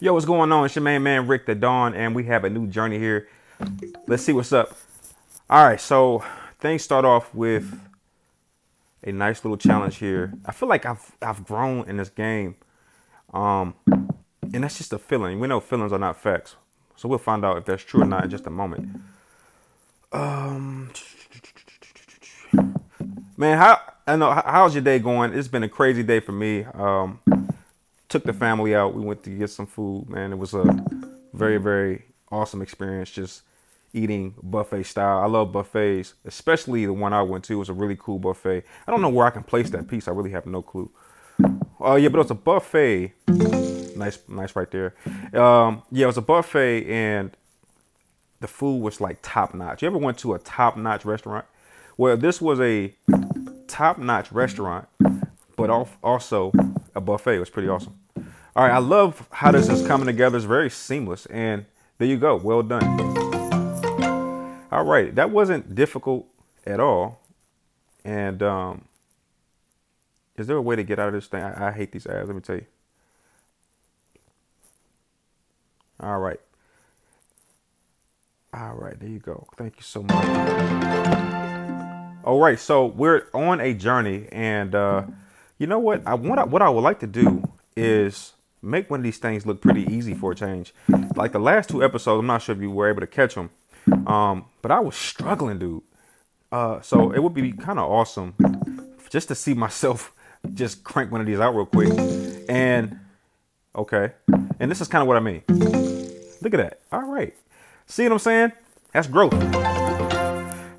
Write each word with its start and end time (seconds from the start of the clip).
Yo, 0.00 0.12
what's 0.12 0.24
going 0.24 0.52
on? 0.52 0.64
It's 0.64 0.76
your 0.76 0.84
main 0.84 1.02
man 1.02 1.26
Rick 1.26 1.46
Da 1.46 1.54
Don, 1.54 1.92
and 1.92 2.14
we 2.14 2.22
have 2.22 2.44
a 2.44 2.50
new 2.50 2.68
journey 2.68 3.00
here. 3.00 3.26
Let's 4.06 4.22
see 4.22 4.32
what's 4.32 4.52
up. 4.52 4.76
All 5.50 5.66
right, 5.66 5.80
so 5.80 6.22
things 6.60 6.84
start 6.84 7.04
off 7.04 7.34
with 7.34 7.80
a 9.02 9.10
nice 9.10 9.44
little 9.44 9.56
challenge 9.56 9.96
here. 9.96 10.34
I 10.46 10.52
feel 10.52 10.68
like 10.68 10.86
I've 10.86 11.16
I've 11.20 11.44
grown 11.44 11.88
in 11.88 11.96
this 11.96 12.10
game, 12.10 12.54
um, 13.34 13.74
and 13.88 14.62
that's 14.62 14.78
just 14.78 14.92
a 14.92 15.00
feeling. 15.00 15.40
We 15.40 15.48
know 15.48 15.58
feelings 15.58 15.92
are 15.92 15.98
not 15.98 16.16
facts, 16.16 16.54
so 16.94 17.08
we'll 17.08 17.18
find 17.18 17.44
out 17.44 17.56
if 17.56 17.64
that's 17.64 17.82
true 17.82 18.02
or 18.02 18.06
not 18.06 18.22
in 18.22 18.30
just 18.30 18.46
a 18.46 18.50
moment. 18.50 19.00
Um, 20.12 20.92
man, 23.36 23.58
how 23.58 23.80
I 24.06 24.14
know 24.14 24.30
how's 24.30 24.76
your 24.76 24.84
day 24.84 25.00
going? 25.00 25.32
It's 25.32 25.48
been 25.48 25.64
a 25.64 25.68
crazy 25.68 26.04
day 26.04 26.20
for 26.20 26.30
me. 26.30 26.66
Um, 26.72 27.18
took 28.08 28.24
the 28.24 28.32
family 28.32 28.74
out. 28.74 28.94
We 28.94 29.02
went 29.02 29.22
to 29.24 29.30
get 29.30 29.50
some 29.50 29.66
food, 29.66 30.08
man. 30.08 30.32
It 30.32 30.38
was 30.38 30.54
a 30.54 30.64
very, 31.32 31.58
very 31.58 32.04
awesome 32.30 32.62
experience 32.62 33.10
just 33.10 33.42
eating 33.92 34.34
buffet 34.42 34.84
style. 34.84 35.18
I 35.18 35.26
love 35.26 35.52
buffets, 35.52 36.14
especially 36.24 36.86
the 36.86 36.92
one 36.92 37.12
I 37.12 37.22
went 37.22 37.44
to. 37.44 37.54
It 37.54 37.56
was 37.56 37.68
a 37.68 37.74
really 37.74 37.96
cool 37.98 38.18
buffet. 38.18 38.64
I 38.86 38.90
don't 38.90 39.02
know 39.02 39.08
where 39.08 39.26
I 39.26 39.30
can 39.30 39.42
place 39.42 39.70
that 39.70 39.88
piece. 39.88 40.08
I 40.08 40.10
really 40.12 40.30
have 40.30 40.46
no 40.46 40.62
clue. 40.62 40.90
Oh, 41.80 41.92
uh, 41.92 41.94
yeah, 41.96 42.08
but 42.08 42.18
it 42.18 42.22
was 42.22 42.30
a 42.30 42.34
buffet. 42.34 43.12
Nice, 43.96 44.18
nice 44.28 44.54
right 44.56 44.70
there. 44.70 44.94
Um, 45.34 45.82
yeah, 45.90 46.04
it 46.04 46.06
was 46.06 46.18
a 46.18 46.22
buffet 46.22 46.86
and 46.86 47.36
the 48.40 48.48
food 48.48 48.78
was 48.78 49.00
like 49.00 49.18
top 49.22 49.54
notch. 49.54 49.82
You 49.82 49.88
ever 49.88 49.98
went 49.98 50.18
to 50.18 50.34
a 50.34 50.38
top 50.38 50.76
notch 50.76 51.04
restaurant? 51.04 51.46
Well, 51.96 52.16
this 52.16 52.40
was 52.40 52.60
a 52.60 52.94
top 53.66 53.98
notch 53.98 54.30
restaurant, 54.30 54.88
but 55.56 55.70
also 56.02 56.52
a 56.94 57.00
buffet. 57.00 57.36
It 57.36 57.40
was 57.40 57.50
pretty 57.50 57.68
awesome. 57.68 57.98
All 58.58 58.64
right, 58.64 58.74
I 58.74 58.78
love 58.78 59.24
how 59.30 59.52
this 59.52 59.68
is 59.68 59.86
coming 59.86 60.06
together. 60.06 60.36
It's 60.36 60.44
very 60.44 60.68
seamless, 60.68 61.26
and 61.26 61.64
there 61.98 62.08
you 62.08 62.16
go. 62.16 62.34
Well 62.34 62.64
done. 62.64 62.82
All 64.72 64.82
right, 64.82 65.14
that 65.14 65.30
wasn't 65.30 65.76
difficult 65.76 66.26
at 66.66 66.80
all. 66.80 67.20
And 68.04 68.42
um, 68.42 68.86
is 70.36 70.48
there 70.48 70.56
a 70.56 70.60
way 70.60 70.74
to 70.74 70.82
get 70.82 70.98
out 70.98 71.06
of 71.06 71.14
this 71.14 71.28
thing? 71.28 71.40
I, 71.40 71.68
I 71.68 71.70
hate 71.70 71.92
these 71.92 72.04
ads. 72.04 72.26
Let 72.26 72.34
me 72.34 72.40
tell 72.40 72.56
you. 72.56 72.66
All 76.00 76.18
right. 76.18 76.40
All 78.52 78.74
right, 78.74 78.98
there 78.98 79.08
you 79.08 79.20
go. 79.20 79.46
Thank 79.56 79.76
you 79.76 79.82
so 79.82 80.02
much. 80.02 80.24
All 82.24 82.40
right, 82.40 82.58
so 82.58 82.86
we're 82.86 83.28
on 83.32 83.60
a 83.60 83.72
journey, 83.72 84.26
and 84.32 84.74
uh, 84.74 85.04
you 85.58 85.68
know 85.68 85.78
what? 85.78 86.04
I 86.04 86.14
want 86.14 86.48
what 86.50 86.60
I 86.60 86.68
would 86.68 86.82
like 86.82 86.98
to 86.98 87.06
do 87.06 87.44
is 87.76 88.32
make 88.62 88.90
one 88.90 89.00
of 89.00 89.04
these 89.04 89.18
things 89.18 89.46
look 89.46 89.60
pretty 89.60 89.82
easy 89.92 90.14
for 90.14 90.32
a 90.32 90.34
change. 90.34 90.74
Like 91.14 91.32
the 91.32 91.38
last 91.38 91.68
two 91.68 91.82
episodes, 91.84 92.20
I'm 92.20 92.26
not 92.26 92.42
sure 92.42 92.54
if 92.54 92.60
you 92.60 92.70
were 92.70 92.88
able 92.88 93.00
to 93.00 93.06
catch 93.06 93.34
them, 93.34 93.50
um, 94.06 94.46
but 94.62 94.70
I 94.70 94.80
was 94.80 94.96
struggling, 94.96 95.58
dude. 95.58 95.82
Uh, 96.50 96.80
so 96.80 97.12
it 97.12 97.22
would 97.22 97.34
be 97.34 97.52
kind 97.52 97.78
of 97.78 97.90
awesome 97.90 98.34
just 99.10 99.28
to 99.28 99.34
see 99.34 99.54
myself 99.66 100.12
just 100.54 100.84
crank 100.84 101.10
one 101.10 101.20
of 101.20 101.26
these 101.26 101.40
out 101.40 101.54
real 101.54 101.66
quick. 101.66 101.92
And 102.48 103.00
okay, 103.74 104.12
and 104.60 104.70
this 104.70 104.80
is 104.80 104.88
kind 104.88 105.02
of 105.02 105.08
what 105.08 105.16
I 105.16 105.20
mean. 105.20 105.42
Look 106.40 106.54
at 106.54 106.58
that. 106.58 106.80
All 106.92 107.02
right, 107.02 107.34
see 107.86 108.04
what 108.04 108.12
I'm 108.12 108.18
saying? 108.18 108.52
That's 108.92 109.06
growth. 109.06 109.34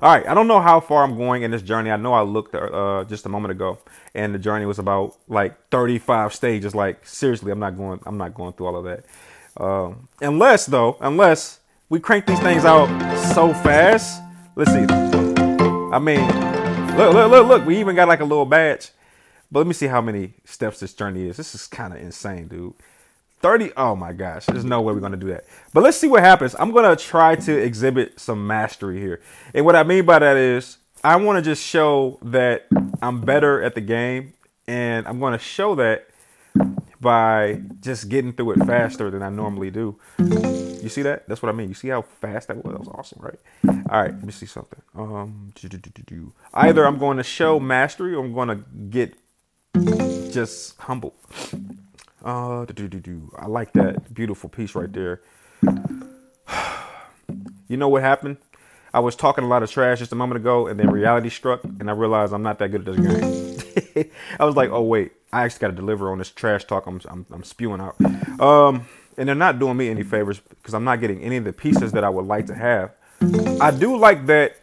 All 0.02 0.10
right, 0.10 0.26
I 0.26 0.32
don't 0.32 0.48
know 0.48 0.60
how 0.60 0.80
far 0.80 1.04
I'm 1.04 1.18
going 1.18 1.42
in 1.42 1.50
this 1.50 1.60
journey. 1.60 1.90
I 1.90 1.96
know 1.96 2.14
I 2.14 2.22
looked 2.22 2.54
uh, 2.54 3.04
just 3.06 3.26
a 3.26 3.28
moment 3.28 3.52
ago, 3.52 3.78
and 4.14 4.34
the 4.34 4.38
journey 4.38 4.64
was 4.64 4.78
about 4.78 5.18
like 5.28 5.68
35 5.68 6.32
stages. 6.32 6.74
Like 6.74 7.06
seriously, 7.06 7.52
I'm 7.52 7.58
not 7.58 7.76
going. 7.76 8.00
I'm 8.06 8.16
not 8.16 8.32
going 8.32 8.54
through 8.54 8.66
all 8.66 8.76
of 8.76 8.84
that. 8.84 9.04
Um, 9.62 10.08
unless 10.22 10.64
though, 10.64 10.96
unless 11.02 11.60
we 11.90 12.00
crank 12.00 12.24
these 12.24 12.40
things 12.40 12.64
out 12.64 12.86
so 13.34 13.52
fast. 13.52 14.22
Let's 14.56 14.72
see. 14.72 14.86
I 14.88 15.98
mean, 15.98 16.26
look, 16.96 17.12
look, 17.12 17.30
look, 17.30 17.48
look. 17.48 17.66
We 17.66 17.78
even 17.78 17.94
got 17.94 18.08
like 18.08 18.20
a 18.20 18.24
little 18.24 18.46
badge. 18.46 18.92
But 19.52 19.60
let 19.60 19.66
me 19.66 19.74
see 19.74 19.88
how 19.88 20.00
many 20.00 20.32
steps 20.44 20.80
this 20.80 20.94
journey 20.94 21.28
is. 21.28 21.36
This 21.36 21.54
is 21.54 21.66
kind 21.66 21.92
of 21.92 22.00
insane, 22.00 22.48
dude. 22.48 22.72
30 23.40 23.72
oh 23.76 23.96
my 23.96 24.12
gosh 24.12 24.46
there's 24.46 24.64
no 24.64 24.80
way 24.80 24.92
we're 24.92 25.00
going 25.00 25.12
to 25.12 25.18
do 25.18 25.28
that. 25.28 25.44
But 25.72 25.82
let's 25.82 25.96
see 25.96 26.08
what 26.08 26.22
happens. 26.22 26.54
I'm 26.58 26.72
going 26.72 26.96
to 26.96 27.02
try 27.02 27.36
to 27.36 27.58
exhibit 27.58 28.20
some 28.20 28.46
mastery 28.46 29.00
here. 29.00 29.20
And 29.54 29.64
what 29.64 29.76
i 29.76 29.82
mean 29.82 30.04
by 30.04 30.18
that 30.18 30.36
is 30.36 30.78
i 31.02 31.16
want 31.16 31.38
to 31.38 31.42
just 31.42 31.62
show 31.62 32.18
that 32.22 32.66
i'm 33.02 33.20
better 33.22 33.62
at 33.62 33.74
the 33.74 33.80
game 33.80 34.34
and 34.66 35.06
i'm 35.08 35.18
going 35.18 35.32
to 35.32 35.38
show 35.38 35.74
that 35.76 36.06
by 37.00 37.62
just 37.80 38.10
getting 38.10 38.32
through 38.34 38.52
it 38.52 38.58
faster 38.66 39.10
than 39.10 39.22
i 39.22 39.30
normally 39.30 39.70
do. 39.70 39.98
You 40.18 40.88
see 40.88 41.02
that? 41.02 41.28
That's 41.28 41.42
what 41.42 41.48
i 41.48 41.52
mean. 41.52 41.68
You 41.68 41.74
see 41.74 41.88
how 41.88 42.02
fast 42.02 42.48
that 42.48 42.62
was? 42.62 42.72
That 42.72 42.80
was 42.80 42.88
awesome 42.88 43.20
right? 43.22 43.38
All 43.90 44.02
right 44.02 44.12
let 44.12 44.24
me 44.24 44.32
see 44.32 44.46
something. 44.46 44.82
Um 44.94 45.52
either 46.52 46.86
i'm 46.86 46.98
going 46.98 47.16
to 47.16 47.22
show 47.22 47.58
mastery 47.58 48.14
or 48.14 48.22
i'm 48.22 48.34
going 48.34 48.48
to 48.48 48.64
get 48.90 49.14
just 50.30 50.76
humble 50.78 51.14
uh. 52.24 52.66
I 53.38 53.46
like 53.46 53.72
that 53.74 54.12
beautiful 54.12 54.48
piece 54.48 54.74
right 54.74 54.92
there. 54.92 55.20
you 57.68 57.76
know 57.76 57.88
what 57.88 58.02
happened? 58.02 58.38
I 58.92 59.00
was 59.00 59.14
talking 59.14 59.44
a 59.44 59.46
lot 59.46 59.62
of 59.62 59.70
trash 59.70 60.00
just 60.00 60.12
a 60.12 60.16
moment 60.16 60.40
ago, 60.40 60.66
and 60.66 60.78
then 60.78 60.90
reality 60.90 61.30
struck, 61.30 61.62
and 61.64 61.88
I 61.88 61.92
realized 61.92 62.32
I'm 62.32 62.42
not 62.42 62.58
that 62.58 62.70
good 62.70 62.88
at 62.88 62.96
this 62.96 63.94
game. 63.94 64.10
I 64.40 64.44
was 64.44 64.56
like, 64.56 64.70
oh 64.70 64.82
wait, 64.82 65.12
I 65.32 65.44
actually 65.44 65.60
got 65.60 65.68
to 65.68 65.74
deliver 65.74 66.10
on 66.10 66.18
this 66.18 66.30
trash 66.30 66.64
talk 66.64 66.86
I'm, 66.86 67.00
I'm, 67.08 67.26
I'm 67.30 67.44
spewing 67.44 67.80
out. 67.80 68.00
Um, 68.40 68.86
and 69.16 69.28
they're 69.28 69.36
not 69.36 69.58
doing 69.58 69.76
me 69.76 69.88
any 69.88 70.02
favors 70.02 70.40
because 70.40 70.74
I'm 70.74 70.84
not 70.84 71.00
getting 71.00 71.22
any 71.22 71.36
of 71.36 71.44
the 71.44 71.52
pieces 71.52 71.92
that 71.92 72.04
I 72.04 72.08
would 72.08 72.26
like 72.26 72.46
to 72.46 72.54
have. 72.54 72.92
I 73.60 73.70
do 73.70 73.96
like 73.96 74.26
that 74.26 74.56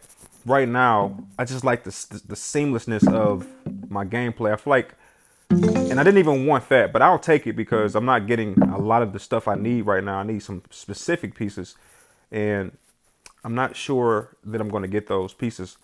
right 0.44 0.68
now. 0.68 1.24
I 1.38 1.44
just 1.44 1.64
like 1.64 1.84
the, 1.84 1.90
the 2.26 2.34
seamlessness 2.34 3.10
of 3.10 3.46
my 3.88 4.04
gameplay. 4.04 4.52
I 4.52 4.56
feel 4.56 4.72
like 4.72 4.94
and 5.50 5.98
I 5.98 6.02
didn't 6.02 6.18
even 6.18 6.46
want 6.46 6.68
that, 6.68 6.92
but 6.92 7.02
I'll 7.02 7.18
take 7.18 7.46
it 7.46 7.54
because 7.54 7.94
I'm 7.94 8.04
not 8.04 8.26
getting 8.26 8.60
a 8.62 8.78
lot 8.78 9.02
of 9.02 9.12
the 9.12 9.18
stuff 9.18 9.48
I 9.48 9.54
need 9.54 9.82
right 9.82 10.04
now. 10.04 10.18
I 10.18 10.22
need 10.22 10.42
some 10.42 10.62
specific 10.70 11.34
pieces, 11.34 11.74
and 12.30 12.76
I'm 13.44 13.54
not 13.54 13.74
sure 13.76 14.36
that 14.44 14.60
I'm 14.60 14.68
going 14.68 14.82
to 14.82 14.88
get 14.88 15.06
those 15.06 15.32
pieces. 15.32 15.78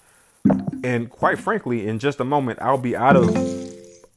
And 0.82 1.08
quite 1.08 1.38
frankly, 1.38 1.86
in 1.86 1.98
just 1.98 2.20
a 2.20 2.24
moment, 2.24 2.60
I'll 2.60 2.76
be 2.76 2.94
out 2.94 3.16
of 3.16 3.34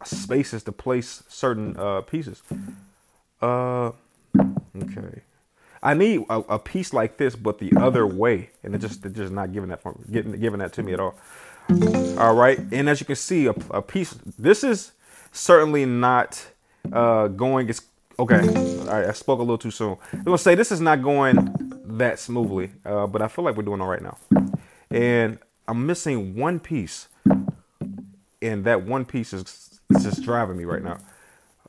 spaces 0.03 0.63
to 0.63 0.71
place 0.73 1.23
certain 1.29 1.77
uh, 1.77 2.01
pieces. 2.01 2.43
Uh, 3.41 3.91
okay. 4.75 5.21
I 5.81 5.93
need 5.93 6.25
a, 6.29 6.39
a, 6.39 6.59
piece 6.59 6.91
like 6.91 7.17
this, 7.17 7.35
but 7.35 7.59
the 7.59 7.71
other 7.79 8.05
way, 8.05 8.49
and 8.63 8.75
it 8.75 8.79
just 8.79 9.03
just 9.13 9.31
not 9.31 9.53
giving 9.53 9.69
that 9.69 9.81
getting 10.11 10.33
giving 10.33 10.59
that 10.59 10.73
to 10.73 10.83
me 10.83 10.93
at 10.93 10.99
all. 10.99 11.15
All 12.17 12.33
right, 12.33 12.59
and 12.71 12.89
as 12.89 12.99
you 12.99 13.05
can 13.05 13.15
see, 13.15 13.45
a, 13.45 13.53
a 13.69 13.81
piece. 13.81 14.15
This 14.37 14.63
is 14.63 14.93
certainly 15.37 15.85
not 15.85 16.45
uh, 16.91 17.27
going 17.27 17.69
as 17.69 17.81
okay. 18.19 18.39
I 18.89 19.11
spoke 19.13 19.39
a 19.39 19.43
little 19.43 19.57
too 19.57 19.71
soon. 19.71 19.97
I'm 20.11 20.23
gonna 20.23 20.37
say 20.37 20.55
this 20.55 20.71
is 20.71 20.81
not 20.81 21.01
going 21.01 21.53
that 21.85 22.19
smoothly, 22.19 22.71
uh, 22.85 23.07
but 23.07 23.21
I 23.21 23.27
feel 23.27 23.45
like 23.45 23.55
we're 23.55 23.63
doing 23.63 23.81
all 23.81 23.87
right 23.87 24.01
now. 24.01 24.17
And 24.89 25.39
I'm 25.67 25.85
missing 25.85 26.35
one 26.35 26.59
piece, 26.59 27.07
and 28.41 28.63
that 28.65 28.83
one 28.83 29.05
piece 29.05 29.33
is 29.33 29.79
just 30.01 30.23
driving 30.23 30.57
me 30.57 30.65
right 30.65 30.83
now. 30.83 30.99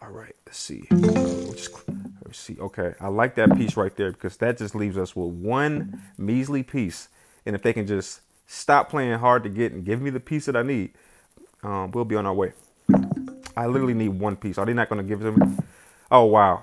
All 0.01 0.11
right, 0.11 0.35
let's 0.47 0.59
see. 0.59 0.85
Just, 0.91 1.71
let's 2.25 2.39
see. 2.39 2.57
Okay, 2.61 2.95
I 3.01 3.09
like 3.09 3.35
that 3.35 3.57
piece 3.57 3.77
right 3.77 3.95
there 3.97 4.13
because 4.13 4.37
that 4.39 4.59
just 4.59 4.75
leaves 4.75 4.97
us 4.97 5.15
with 5.17 5.35
one 5.35 6.01
measly 6.17 6.63
piece. 6.63 7.09
And 7.45 7.57
if 7.57 7.63
they 7.63 7.73
can 7.73 7.87
just 7.87 8.21
stop 8.47 8.89
playing 8.89 9.19
hard 9.19 9.43
to 9.43 9.49
get 9.49 9.73
and 9.73 9.85
give 9.85 10.01
me 10.01 10.11
the 10.11 10.21
piece 10.21 10.47
that 10.47 10.57
I 10.57 10.63
need, 10.63 10.93
um, 11.63 11.91
we'll 11.91 12.05
be 12.05 12.15
on 12.15 12.27
our 12.27 12.35
way. 12.35 12.53
I 13.59 13.67
literally 13.67 13.95
need 13.95 14.11
one 14.11 14.37
piece. 14.37 14.57
Are 14.57 14.65
they 14.65 14.73
not 14.73 14.89
going 14.89 15.03
to 15.03 15.09
give 15.09 15.21
it 15.21 15.25
to 15.25 15.33
me? 15.33 15.57
Oh, 16.13 16.27
wow. 16.27 16.63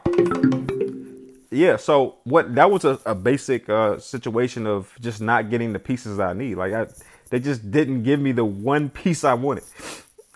Yeah, 1.52 1.76
so 1.76 2.16
what 2.24 2.56
that 2.56 2.72
was 2.72 2.86
a, 2.86 3.00
a 3.06 3.14
basic 3.14 3.70
uh, 3.70 4.00
situation 4.00 4.66
of 4.66 4.94
just 5.02 5.20
not 5.20 5.50
getting 5.50 5.74
the 5.74 5.80
pieces 5.80 6.20
I 6.22 6.32
need. 6.32 6.56
Like 6.56 6.74
I, 6.74 6.88
they 7.30 7.40
just 7.40 7.70
didn't 7.70 8.04
give 8.04 8.20
me 8.20 8.32
the 8.32 8.46
one 8.46 8.90
piece 8.90 9.24
I 9.24 9.36
wanted, 9.36 9.64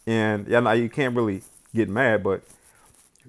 and 0.07 0.47
yeah, 0.47 0.61
now 0.61 0.71
you 0.71 0.87
can't 0.87 1.13
really 1.13 1.41
get 1.75 1.89
mad, 1.89 2.23
but 2.23 2.43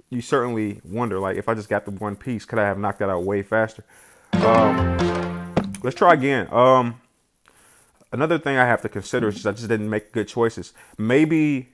you 0.08 0.20
certainly 0.20 0.80
wonder 0.84 1.18
like 1.18 1.36
if 1.36 1.48
I 1.48 1.54
just 1.54 1.68
got 1.68 1.84
the 1.84 1.90
one 1.90 2.14
piece, 2.14 2.44
could 2.44 2.60
I 2.60 2.64
have 2.64 2.78
knocked 2.78 3.00
that 3.00 3.10
out 3.10 3.24
way 3.24 3.42
faster? 3.42 3.84
Um, 4.34 5.54
let's 5.82 5.96
try 5.96 6.14
again. 6.14 6.46
Um, 6.52 7.00
another 8.12 8.38
thing 8.38 8.56
I 8.56 8.66
have 8.66 8.82
to 8.82 8.88
consider 8.88 9.28
is 9.28 9.44
I 9.46 9.52
just 9.52 9.66
didn't 9.66 9.90
make 9.90 10.12
good 10.12 10.28
choices. 10.28 10.74
Maybe 10.96 11.70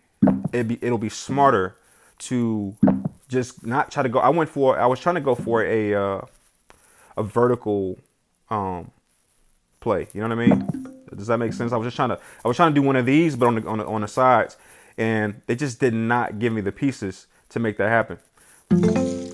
it 0.52 0.68
be 0.68 0.78
it'll 0.82 0.98
be 0.98 1.08
smarter 1.08 1.76
to 2.18 2.76
just 3.28 3.66
not 3.66 3.90
try 3.90 4.02
to 4.02 4.08
go. 4.08 4.18
I 4.18 4.30
went 4.30 4.50
for 4.50 4.78
I 4.78 4.86
was 4.86 5.00
trying 5.00 5.16
to 5.16 5.20
go 5.20 5.34
for 5.34 5.64
a 5.64 5.94
uh, 5.94 6.20
a 7.16 7.22
vertical 7.22 7.98
um 8.50 8.90
play. 9.80 10.08
You 10.12 10.20
know 10.20 10.34
what 10.34 10.38
I 10.38 10.46
mean? 10.46 10.92
Does 11.14 11.28
that 11.28 11.38
make 11.38 11.52
sense? 11.52 11.72
I 11.72 11.76
was 11.76 11.86
just 11.86 11.96
trying 11.96 12.10
to 12.10 12.18
I 12.44 12.48
was 12.48 12.56
trying 12.56 12.74
to 12.74 12.80
do 12.80 12.86
one 12.86 12.96
of 12.96 13.06
these, 13.06 13.36
but 13.36 13.46
on 13.46 13.54
the 13.56 13.68
on 13.68 13.78
the, 13.78 13.86
on 13.86 14.00
the 14.02 14.08
sides, 14.08 14.56
and 14.98 15.40
they 15.46 15.54
just 15.54 15.80
did 15.80 15.94
not 15.94 16.38
give 16.38 16.52
me 16.52 16.60
the 16.60 16.72
pieces 16.72 17.26
to 17.50 17.58
make 17.58 17.76
that 17.78 17.88
happen. 17.88 18.18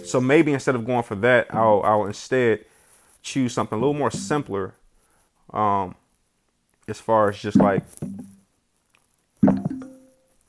So 0.05 0.21
maybe 0.21 0.53
instead 0.53 0.75
of 0.75 0.85
going 0.85 1.03
for 1.03 1.15
that, 1.17 1.53
I'll 1.55 1.83
I'll 1.85 2.07
instead 2.07 2.65
choose 3.23 3.53
something 3.53 3.77
a 3.77 3.81
little 3.81 3.95
more 3.95 4.11
simpler. 4.11 4.75
Um, 5.51 5.95
as 6.89 6.99
far 6.99 7.29
as 7.29 7.39
just 7.39 7.57
like 7.57 7.83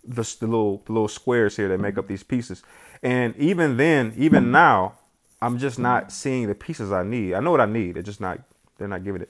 the, 0.06 0.22
the 0.40 0.48
little 0.48 0.84
the 0.86 0.94
little 0.94 1.08
squares 1.08 1.56
here 1.56 1.68
that 1.70 1.80
make 1.80 1.98
up 1.98 2.08
these 2.08 2.24
pieces. 2.24 2.64
And 3.02 3.36
even 3.38 3.78
then, 3.78 4.14
even 4.18 4.52
now, 4.52 4.94
I'm 5.42 5.58
just 5.58 5.78
not 5.78 6.12
seeing 6.12 6.48
the 6.48 6.56
pieces 6.56 6.92
I 6.92 7.04
need. 7.04 7.34
I 7.34 7.40
know 7.40 7.52
what 7.52 7.62
I 7.62 7.66
need. 7.66 7.96
They're 7.96 8.04
just 8.04 8.22
not 8.22 8.40
they're 8.78 8.88
not 8.88 9.04
giving 9.04 9.22
it. 9.22 9.30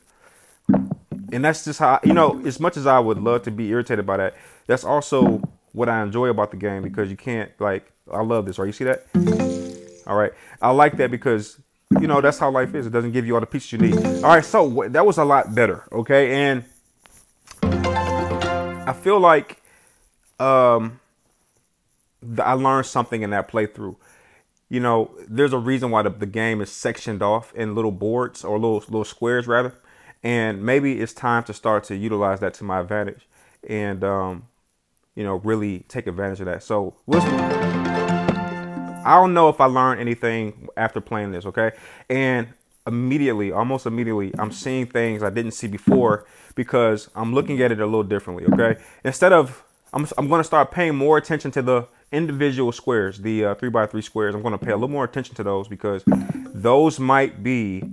And 1.31 1.43
that's 1.43 1.65
just 1.65 1.79
how 1.79 1.99
you 2.03 2.13
know, 2.13 2.41
as 2.45 2.59
much 2.59 2.77
as 2.77 2.85
I 2.85 2.99
would 2.99 3.17
love 3.17 3.43
to 3.43 3.51
be 3.51 3.69
irritated 3.69 4.05
by 4.05 4.17
that, 4.17 4.35
that's 4.67 4.83
also 4.83 5.41
what 5.71 5.89
I 5.89 6.03
enjoy 6.03 6.27
about 6.27 6.51
the 6.51 6.57
game 6.57 6.83
because 6.83 7.09
you 7.09 7.17
can't 7.17 7.51
like 7.59 7.91
I 8.11 8.21
love 8.21 8.45
this, 8.45 8.59
right? 8.59 8.67
You 8.67 8.73
see 8.73 8.83
that? 8.85 9.07
All 10.05 10.15
right. 10.15 10.33
I 10.61 10.71
like 10.71 10.97
that 10.97 11.09
because 11.11 11.59
you 11.99 12.07
know, 12.07 12.21
that's 12.21 12.37
how 12.37 12.49
life 12.49 12.73
is. 12.75 12.85
It 12.87 12.91
doesn't 12.91 13.11
give 13.11 13.25
you 13.25 13.35
all 13.35 13.39
the 13.39 13.47
pieces 13.47 13.71
you 13.71 13.77
need. 13.77 13.95
All 13.95 14.35
right, 14.35 14.43
so 14.43 14.85
that 14.89 15.05
was 15.05 15.17
a 15.17 15.23
lot 15.23 15.53
better, 15.53 15.87
okay? 15.91 16.33
And 16.33 16.65
I 17.61 18.93
feel 18.93 19.19
like 19.19 19.61
um, 20.43 20.99
I 22.39 22.53
learned 22.53 22.85
something 22.85 23.21
in 23.21 23.29
that 23.29 23.49
playthrough. 23.49 23.95
You 24.69 24.79
know, 24.79 25.11
there's 25.27 25.53
a 25.53 25.57
reason 25.57 25.91
why 25.91 26.01
the, 26.01 26.09
the 26.09 26.25
game 26.25 26.61
is 26.61 26.71
sectioned 26.71 27.21
off 27.21 27.53
in 27.53 27.75
little 27.75 27.91
boards 27.91 28.43
or 28.43 28.57
little 28.57 28.79
little 28.79 29.05
squares 29.05 29.47
rather, 29.47 29.73
and 30.23 30.63
maybe 30.63 30.99
it's 30.99 31.13
time 31.13 31.43
to 31.43 31.53
start 31.53 31.83
to 31.85 31.95
utilize 31.95 32.39
that 32.39 32.53
to 32.55 32.63
my 32.63 32.79
advantage, 32.79 33.27
and 33.67 34.03
um, 34.03 34.47
you 35.15 35.23
know, 35.23 35.35
really 35.35 35.79
take 35.87 36.07
advantage 36.07 36.39
of 36.39 36.47
that. 36.47 36.63
So 36.63 36.95
listen. 37.07 37.33
I 39.05 39.15
don't 39.15 39.33
know 39.33 39.49
if 39.49 39.59
I 39.59 39.65
learned 39.65 39.99
anything 39.99 40.69
after 40.77 41.01
playing 41.01 41.31
this, 41.33 41.45
okay? 41.45 41.71
And 42.09 42.47
immediately, 42.87 43.51
almost 43.51 43.85
immediately, 43.85 44.31
I'm 44.39 44.53
seeing 44.53 44.85
things 44.85 45.21
I 45.21 45.29
didn't 45.29 45.51
see 45.51 45.67
before 45.67 46.25
because 46.55 47.09
I'm 47.13 47.33
looking 47.33 47.61
at 47.61 47.69
it 47.73 47.81
a 47.81 47.85
little 47.85 48.03
differently, 48.03 48.45
okay? 48.53 48.81
Instead 49.03 49.33
of 49.33 49.61
I'm, 49.93 50.07
I'm 50.17 50.27
going 50.27 50.39
to 50.39 50.43
start 50.43 50.71
paying 50.71 50.95
more 50.95 51.17
attention 51.17 51.51
to 51.51 51.61
the 51.61 51.87
individual 52.11 52.71
squares, 52.71 53.19
the 53.19 53.45
uh, 53.45 53.55
three 53.55 53.69
by 53.69 53.85
three 53.85 54.01
squares. 54.01 54.33
I'm 54.33 54.41
going 54.41 54.57
to 54.57 54.63
pay 54.63 54.71
a 54.71 54.75
little 54.75 54.89
more 54.89 55.03
attention 55.03 55.35
to 55.35 55.43
those 55.43 55.67
because 55.67 56.03
those 56.07 56.99
might 56.99 57.43
be 57.43 57.83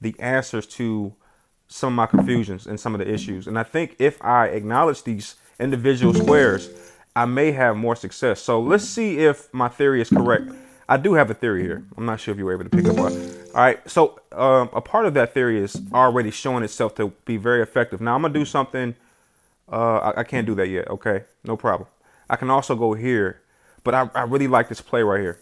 the 0.00 0.14
answers 0.18 0.66
to 0.66 1.14
some 1.68 1.92
of 1.92 1.96
my 1.96 2.06
confusions 2.06 2.66
and 2.66 2.80
some 2.80 2.94
of 2.94 2.98
the 2.98 3.12
issues. 3.12 3.46
And 3.46 3.58
I 3.58 3.62
think 3.62 3.96
if 3.98 4.22
I 4.24 4.46
acknowledge 4.46 5.04
these 5.04 5.36
individual 5.58 6.14
squares, 6.14 6.70
I 7.14 7.26
may 7.26 7.52
have 7.52 7.76
more 7.76 7.94
success. 7.94 8.40
So 8.40 8.60
let's 8.60 8.84
see 8.84 9.18
if 9.18 9.52
my 9.52 9.68
theory 9.68 10.00
is 10.00 10.08
correct. 10.08 10.50
I 10.88 10.96
do 10.96 11.14
have 11.14 11.30
a 11.30 11.34
theory 11.34 11.62
here. 11.62 11.84
I'm 11.96 12.06
not 12.06 12.20
sure 12.20 12.32
if 12.32 12.38
you 12.38 12.44
were 12.46 12.52
able 12.52 12.64
to 12.64 12.70
pick 12.70 12.86
up 12.86 12.98
on. 12.98 13.12
All 13.12 13.54
right, 13.54 13.88
so 13.88 14.18
um, 14.32 14.70
a 14.72 14.80
part 14.80 15.06
of 15.06 15.14
that 15.14 15.34
theory 15.34 15.62
is 15.62 15.80
already 15.92 16.30
showing 16.30 16.64
itself 16.64 16.94
to 16.96 17.12
be 17.26 17.36
very 17.36 17.62
effective. 17.62 18.00
Now 18.00 18.14
I'm 18.16 18.22
gonna 18.22 18.34
do 18.34 18.44
something 18.44 18.96
uh, 19.70 20.12
I, 20.16 20.20
I, 20.20 20.24
can't 20.24 20.46
do 20.46 20.54
that 20.56 20.68
yet. 20.68 20.88
Okay, 20.88 21.24
no 21.44 21.56
problem. 21.56 21.88
I 22.28 22.36
can 22.36 22.50
also 22.50 22.74
go 22.74 22.94
here, 22.94 23.42
but 23.84 23.94
I, 23.94 24.10
I 24.14 24.22
really 24.22 24.48
like 24.48 24.68
this 24.68 24.80
play 24.80 25.02
right 25.02 25.20
here. 25.20 25.38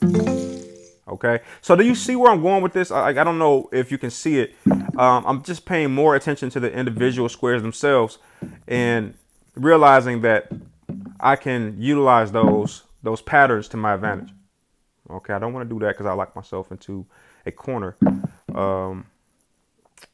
Okay, 1.08 1.40
so 1.62 1.74
do 1.74 1.84
you 1.84 1.94
see 1.94 2.16
where 2.16 2.30
I'm 2.30 2.42
going 2.42 2.62
with 2.62 2.74
this? 2.74 2.90
I, 2.90 3.08
I 3.08 3.24
don't 3.24 3.38
know 3.38 3.70
if 3.72 3.90
you 3.90 3.96
can 3.96 4.10
see 4.10 4.40
it. 4.40 4.54
Um, 4.98 5.24
I'm 5.26 5.42
just 5.42 5.64
paying 5.64 5.90
more 5.90 6.14
attention 6.14 6.50
to 6.50 6.60
the 6.60 6.70
individual 6.70 7.28
squares 7.28 7.62
themselves 7.62 8.18
and 8.66 9.14
realizing 9.54 10.20
that 10.22 10.52
I 11.20 11.36
can 11.36 11.76
utilize 11.78 12.32
those 12.32 12.84
those 13.02 13.22
patterns 13.22 13.68
to 13.68 13.76
my 13.76 13.94
advantage. 13.94 14.34
Okay, 15.10 15.32
I 15.32 15.38
don't 15.38 15.54
want 15.54 15.68
to 15.68 15.74
do 15.74 15.80
that 15.80 15.92
because 15.92 16.06
I 16.06 16.12
lock 16.12 16.36
myself 16.36 16.70
into 16.70 17.06
a 17.46 17.52
corner. 17.52 17.96
Um, 18.54 19.06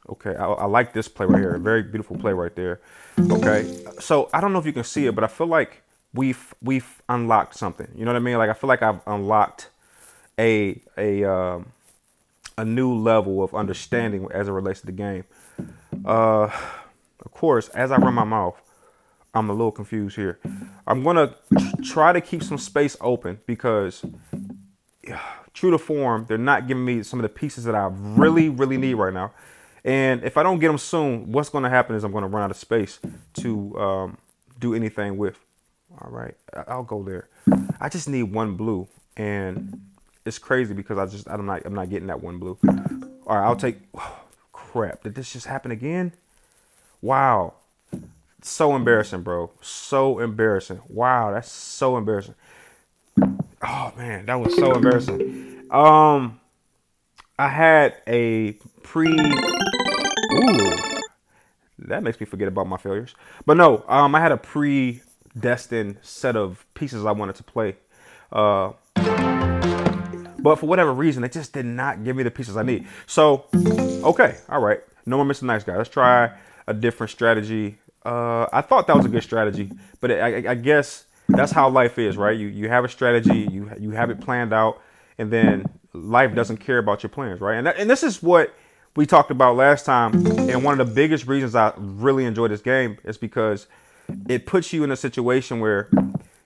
Okay, 0.08 0.34
I, 0.36 0.44
I, 0.44 0.64
like 0.66 0.92
this 0.92 1.08
play 1.08 1.26
right 1.26 1.40
here. 1.40 1.56
Very 1.58 1.82
beautiful 1.82 2.16
play 2.16 2.32
right 2.32 2.54
there. 2.54 2.80
Okay, 3.18 3.84
so 4.00 4.28
I 4.34 4.40
don't 4.40 4.52
know 4.52 4.58
if 4.58 4.66
you 4.66 4.72
can 4.72 4.84
see 4.84 5.06
it, 5.06 5.14
but 5.14 5.24
I 5.24 5.28
feel 5.28 5.46
like 5.46 5.82
we've 6.12 6.54
we've 6.62 7.02
unlocked 7.08 7.56
something. 7.56 7.88
You 7.94 8.04
know 8.04 8.12
what 8.12 8.16
I 8.16 8.20
mean? 8.20 8.38
Like 8.38 8.50
I 8.50 8.54
feel 8.54 8.68
like 8.68 8.82
I've 8.82 9.00
unlocked 9.06 9.70
a 10.38 10.80
a 10.96 11.24
um, 11.24 11.72
a 12.56 12.64
new 12.64 12.94
level 12.94 13.42
of 13.42 13.54
understanding 13.54 14.28
as 14.32 14.48
it 14.48 14.52
relates 14.52 14.80
to 14.80 14.86
the 14.86 14.92
game. 14.92 15.24
Uh, 16.04 16.50
of 17.24 17.30
course, 17.32 17.68
as 17.70 17.90
I 17.90 17.96
run 17.96 18.14
my 18.14 18.24
mouth, 18.24 18.60
I'm 19.34 19.50
a 19.50 19.52
little 19.52 19.72
confused 19.72 20.16
here. 20.16 20.38
I'm 20.86 21.02
gonna 21.02 21.34
try 21.82 22.12
to 22.12 22.20
keep 22.20 22.42
some 22.42 22.58
space 22.58 22.96
open 23.00 23.40
because, 23.46 24.04
true 25.52 25.70
to 25.70 25.78
form, 25.78 26.26
they're 26.28 26.38
not 26.38 26.68
giving 26.68 26.84
me 26.84 27.02
some 27.02 27.18
of 27.18 27.22
the 27.22 27.28
pieces 27.28 27.64
that 27.64 27.74
I 27.74 27.88
really 27.92 28.48
really 28.48 28.76
need 28.76 28.94
right 28.94 29.12
now. 29.12 29.32
And 29.84 30.24
if 30.24 30.36
I 30.36 30.42
don't 30.42 30.58
get 30.58 30.68
them 30.68 30.78
soon, 30.78 31.30
what's 31.30 31.50
going 31.50 31.64
to 31.64 31.70
happen 31.70 31.94
is 31.94 32.04
I'm 32.04 32.12
going 32.12 32.22
to 32.22 32.28
run 32.28 32.42
out 32.42 32.50
of 32.50 32.56
space 32.56 33.00
to 33.34 33.78
um, 33.78 34.18
do 34.58 34.74
anything 34.74 35.18
with. 35.18 35.38
All 36.00 36.10
right, 36.10 36.34
I'll 36.66 36.82
go 36.82 37.02
there. 37.02 37.28
I 37.80 37.88
just 37.88 38.08
need 38.08 38.24
one 38.24 38.56
blue, 38.56 38.88
and 39.16 39.80
it's 40.24 40.38
crazy 40.38 40.74
because 40.74 40.98
I 40.98 41.06
just 41.06 41.28
I'm 41.28 41.46
not 41.46 41.64
I'm 41.64 41.74
not 41.74 41.88
getting 41.88 42.08
that 42.08 42.20
one 42.20 42.38
blue. 42.38 42.58
All 43.26 43.36
right, 43.36 43.44
I'll 43.44 43.54
take. 43.54 43.76
Oh, 43.94 44.20
crap! 44.52 45.04
Did 45.04 45.14
this 45.14 45.32
just 45.32 45.46
happen 45.46 45.70
again? 45.70 46.12
Wow, 47.00 47.54
so 48.42 48.74
embarrassing, 48.74 49.22
bro. 49.22 49.50
So 49.60 50.18
embarrassing. 50.18 50.80
Wow, 50.88 51.32
that's 51.32 51.50
so 51.50 51.96
embarrassing. 51.96 52.34
Oh 53.62 53.92
man, 53.96 54.26
that 54.26 54.34
was 54.34 54.56
so 54.56 54.72
embarrassing. 54.72 55.68
Um, 55.70 56.40
I 57.38 57.48
had 57.48 57.94
a 58.06 58.52
pre. 58.82 59.16
That 61.84 62.02
makes 62.02 62.18
me 62.18 62.26
forget 62.26 62.48
about 62.48 62.66
my 62.66 62.76
failures. 62.76 63.14
But 63.46 63.56
no, 63.56 63.84
um, 63.88 64.14
I 64.14 64.20
had 64.20 64.32
a 64.32 64.36
predestined 64.36 65.98
set 66.02 66.36
of 66.36 66.64
pieces 66.74 67.04
I 67.04 67.12
wanted 67.12 67.36
to 67.36 67.42
play. 67.42 67.76
Uh, 68.32 68.72
but 70.44 70.56
for 70.56 70.66
whatever 70.66 70.92
reason, 70.92 71.24
it 71.24 71.32
just 71.32 71.52
did 71.52 71.66
not 71.66 72.04
give 72.04 72.16
me 72.16 72.22
the 72.22 72.30
pieces 72.30 72.56
I 72.56 72.62
need. 72.62 72.86
So, 73.06 73.46
okay, 73.54 74.36
all 74.48 74.60
right. 74.60 74.80
No 75.06 75.16
more 75.16 75.26
Mr. 75.26 75.42
Nice 75.42 75.64
Guy. 75.64 75.76
Let's 75.76 75.88
try 75.88 76.36
a 76.66 76.74
different 76.74 77.10
strategy. 77.10 77.78
Uh, 78.04 78.46
I 78.52 78.60
thought 78.60 78.86
that 78.86 78.96
was 78.96 79.06
a 79.06 79.08
good 79.08 79.22
strategy, 79.22 79.70
but 80.00 80.10
I, 80.10 80.50
I 80.50 80.54
guess 80.54 81.06
that's 81.28 81.52
how 81.52 81.70
life 81.70 81.98
is, 81.98 82.16
right? 82.16 82.36
You 82.36 82.48
you 82.48 82.68
have 82.68 82.84
a 82.84 82.88
strategy, 82.88 83.48
you 83.50 83.70
you 83.78 83.92
have 83.92 84.10
it 84.10 84.20
planned 84.20 84.52
out, 84.52 84.82
and 85.16 85.30
then 85.30 85.64
life 85.94 86.34
doesn't 86.34 86.58
care 86.58 86.78
about 86.78 87.02
your 87.02 87.10
plans, 87.10 87.40
right? 87.40 87.56
And 87.56 87.66
that, 87.66 87.78
and 87.78 87.88
this 87.88 88.02
is 88.02 88.22
what 88.22 88.54
we 88.96 89.06
talked 89.06 89.30
about 89.30 89.56
last 89.56 89.84
time. 89.84 90.14
And 90.48 90.62
one 90.62 90.78
of 90.78 90.86
the 90.86 90.94
biggest 90.94 91.26
reasons 91.26 91.54
I 91.54 91.72
really 91.76 92.24
enjoy 92.24 92.48
this 92.48 92.60
game 92.60 92.98
is 93.04 93.16
because 93.16 93.66
it 94.28 94.46
puts 94.46 94.72
you 94.72 94.84
in 94.84 94.92
a 94.92 94.96
situation 94.96 95.60
where 95.60 95.90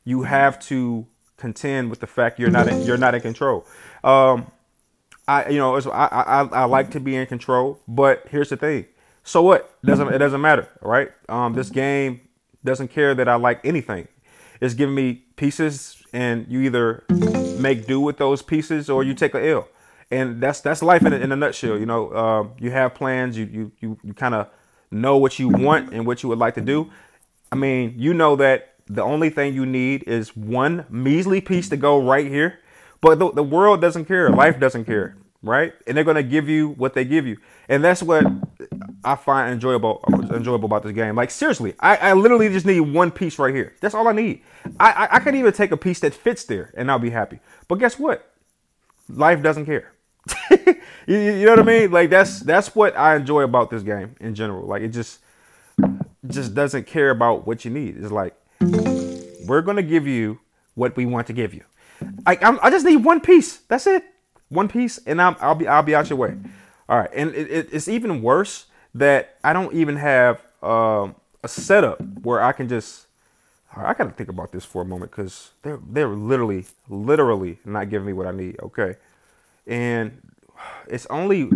you 0.04 0.22
have 0.22 0.58
to 0.66 1.06
contend 1.36 1.90
with 1.90 2.00
the 2.00 2.06
fact 2.06 2.38
you're 2.38 2.50
not 2.50 2.68
in, 2.68 2.82
you're 2.82 2.96
not 2.96 3.14
in 3.14 3.20
control. 3.20 3.66
Um, 4.02 4.50
I 5.26 5.50
you 5.50 5.58
know 5.58 5.76
I, 5.76 6.06
I 6.06 6.42
I 6.52 6.64
like 6.64 6.90
to 6.92 7.00
be 7.00 7.14
in 7.14 7.26
control, 7.26 7.80
but 7.86 8.24
here's 8.30 8.48
the 8.48 8.56
thing. 8.56 8.86
So 9.24 9.42
what? 9.42 9.76
Doesn't 9.84 10.08
it 10.08 10.18
doesn't 10.18 10.40
matter, 10.40 10.68
right? 10.80 11.10
Um, 11.28 11.52
this 11.52 11.68
game 11.68 12.22
doesn't 12.64 12.88
care 12.88 13.14
that 13.14 13.28
I 13.28 13.34
like 13.34 13.60
anything. 13.64 14.08
It's 14.60 14.74
giving 14.74 14.94
me 14.94 15.24
pieces, 15.36 16.02
and 16.12 16.46
you 16.48 16.60
either 16.62 17.04
make 17.60 17.86
do 17.86 18.00
with 18.00 18.16
those 18.16 18.40
pieces 18.40 18.88
or 18.88 19.04
you 19.04 19.14
take 19.14 19.34
a 19.34 19.46
L. 19.46 19.68
And 20.10 20.40
that's 20.40 20.60
that's 20.60 20.82
life 20.82 21.04
in 21.04 21.12
a, 21.12 21.16
in 21.16 21.32
a 21.32 21.36
nutshell. 21.36 21.78
You 21.78 21.86
know, 21.86 22.08
uh, 22.08 22.46
you 22.58 22.70
have 22.70 22.94
plans. 22.94 23.36
You 23.36 23.44
you 23.46 23.72
you, 23.80 23.98
you 24.02 24.14
kind 24.14 24.34
of 24.34 24.48
know 24.90 25.18
what 25.18 25.38
you 25.38 25.48
want 25.48 25.92
and 25.92 26.06
what 26.06 26.22
you 26.22 26.28
would 26.30 26.38
like 26.38 26.54
to 26.54 26.60
do. 26.62 26.90
I 27.52 27.56
mean, 27.56 27.94
you 27.96 28.14
know 28.14 28.36
that 28.36 28.74
the 28.86 29.02
only 29.02 29.30
thing 29.30 29.54
you 29.54 29.66
need 29.66 30.04
is 30.04 30.36
one 30.36 30.86
measly 30.88 31.40
piece 31.40 31.68
to 31.68 31.76
go 31.76 32.02
right 32.02 32.26
here. 32.26 32.60
But 33.00 33.18
the, 33.18 33.30
the 33.32 33.42
world 33.42 33.80
doesn't 33.80 34.06
care. 34.06 34.30
Life 34.30 34.58
doesn't 34.58 34.84
care, 34.84 35.16
right? 35.42 35.72
And 35.86 35.96
they're 35.96 36.04
gonna 36.04 36.22
give 36.22 36.48
you 36.48 36.70
what 36.70 36.94
they 36.94 37.04
give 37.04 37.26
you, 37.26 37.36
and 37.68 37.84
that's 37.84 38.02
what 38.02 38.26
I 39.04 39.14
find 39.14 39.52
enjoyable 39.52 40.02
enjoyable 40.32 40.66
about 40.66 40.82
this 40.82 40.92
game. 40.92 41.14
Like 41.14 41.30
seriously, 41.30 41.74
I, 41.78 41.96
I 41.96 42.12
literally 42.14 42.48
just 42.48 42.66
need 42.66 42.80
one 42.80 43.10
piece 43.10 43.38
right 43.38 43.54
here. 43.54 43.74
That's 43.80 43.94
all 43.94 44.08
I 44.08 44.12
need. 44.12 44.42
I, 44.80 45.08
I, 45.12 45.18
I 45.18 45.36
even 45.36 45.52
take 45.52 45.70
a 45.70 45.76
piece 45.76 46.00
that 46.00 46.12
fits 46.12 46.44
there, 46.44 46.72
and 46.76 46.90
I'll 46.90 46.98
be 46.98 47.10
happy. 47.10 47.38
But 47.68 47.76
guess 47.76 47.98
what? 47.98 48.32
Life 49.08 49.42
doesn't 49.42 49.66
care. 49.66 49.92
you, 51.06 51.18
you 51.18 51.44
know 51.46 51.52
what 51.52 51.60
I 51.60 51.62
mean? 51.62 51.90
Like 51.90 52.10
that's 52.10 52.40
that's 52.40 52.74
what 52.74 52.96
I 52.96 53.16
enjoy 53.16 53.42
about 53.42 53.70
this 53.70 53.82
game 53.82 54.16
in 54.20 54.34
general. 54.34 54.66
Like 54.66 54.82
it 54.82 54.88
just 54.88 55.20
just 56.26 56.54
doesn't 56.54 56.86
care 56.86 57.10
about 57.10 57.46
what 57.46 57.64
you 57.64 57.70
need. 57.70 57.96
It's 57.96 58.12
like 58.12 58.34
we're 58.60 59.62
gonna 59.62 59.82
give 59.82 60.06
you 60.06 60.40
what 60.74 60.96
we 60.96 61.06
want 61.06 61.26
to 61.28 61.32
give 61.32 61.54
you. 61.54 61.64
I 62.26 62.38
I'm, 62.42 62.58
i 62.62 62.70
just 62.70 62.84
need 62.84 63.04
one 63.04 63.20
piece. 63.20 63.58
That's 63.68 63.86
it. 63.86 64.04
One 64.48 64.68
piece, 64.68 64.98
and 65.06 65.20
I'm, 65.20 65.36
I'll 65.40 65.54
be 65.54 65.68
I'll 65.68 65.82
be 65.82 65.94
out 65.94 66.08
your 66.08 66.18
way. 66.18 66.36
All 66.88 66.98
right, 66.98 67.10
and 67.14 67.34
it, 67.34 67.50
it, 67.50 67.68
it's 67.72 67.88
even 67.88 68.22
worse 68.22 68.66
that 68.94 69.36
I 69.44 69.52
don't 69.52 69.74
even 69.74 69.96
have 69.96 70.42
um, 70.62 71.14
a 71.42 71.48
setup 71.48 72.00
where 72.22 72.42
I 72.42 72.52
can 72.52 72.68
just. 72.68 73.06
I 73.76 73.92
gotta 73.92 74.10
think 74.10 74.30
about 74.30 74.50
this 74.50 74.64
for 74.64 74.82
a 74.82 74.84
moment 74.84 75.10
because 75.10 75.50
they're 75.62 75.78
they're 75.90 76.08
literally 76.08 76.64
literally 76.88 77.58
not 77.64 77.90
giving 77.90 78.06
me 78.06 78.12
what 78.14 78.26
I 78.26 78.32
need. 78.32 78.58
Okay, 78.60 78.96
and 79.68 80.20
it's 80.88 81.06
only 81.06 81.50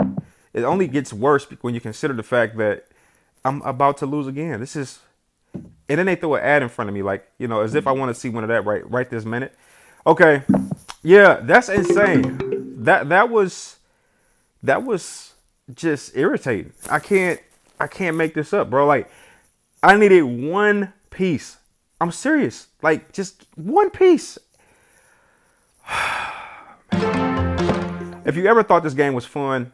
it 0.53 0.65
only 0.65 0.87
gets 0.87 1.13
worse 1.13 1.47
when 1.63 1.75
you 1.75 1.81
consider 1.81 2.15
the 2.15 2.23
fact 2.23 2.57
that 2.59 2.87
I'm 3.45 3.63
about 3.63 3.97
to 3.99 4.07
lose 4.07 4.27
again. 4.27 4.61
This 4.61 4.77
is 4.77 5.01
and 5.55 5.99
then 5.99 6.07
they 6.07 6.15
throw 6.15 6.37
an 6.37 6.43
ad 6.43 6.63
in 6.63 6.69
front 6.69 6.89
of 6.89 6.95
me, 6.95 7.03
like 7.03 7.29
you 7.39 7.49
know, 7.49 7.61
as 7.61 7.75
if 7.75 7.87
I 7.87 7.93
want 7.93 8.15
to 8.15 8.19
see 8.19 8.29
one 8.29 8.45
of 8.45 8.49
that 8.49 8.65
right 8.65 8.89
right 8.89 9.09
this 9.09 9.25
minute. 9.25 9.55
Okay, 10.07 10.43
yeah, 11.03 11.41
that's 11.43 11.69
insane. 11.69 12.83
That 12.85 13.09
that 13.09 13.31
was 13.31 13.77
that 14.63 14.85
was 14.85 15.33
just 15.75 16.17
irritating. 16.17 16.73
I 16.91 16.99
can't 16.99 17.41
I 17.81 17.87
can't 17.87 18.17
make 18.17 18.35
this 18.35 18.53
up, 18.53 18.71
bro. 18.71 18.87
Like 18.87 19.11
I 19.83 19.97
needed 19.97 20.23
one 20.23 20.93
piece. 21.11 21.57
I'm 22.01 22.13
serious. 22.13 22.69
Like 22.83 23.13
just 23.13 23.47
one 23.57 23.91
piece. 23.91 24.39
if 28.25 28.37
you 28.37 28.47
ever 28.47 28.63
thought 28.63 28.83
this 28.83 28.95
game 28.95 29.15
was 29.15 29.25
fun, 29.25 29.73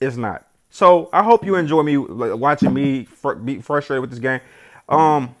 it's 0.00 0.16
not. 0.16 0.46
So 0.70 1.08
I 1.12 1.22
hope 1.22 1.44
you 1.44 1.56
enjoy 1.56 1.82
me 1.82 1.96
watching 1.96 2.74
me 2.74 3.04
fr- 3.04 3.34
be 3.34 3.60
frustrated 3.60 4.00
with 4.00 4.10
this 4.10 4.18
game. 4.18 4.40
Um, 4.88 5.34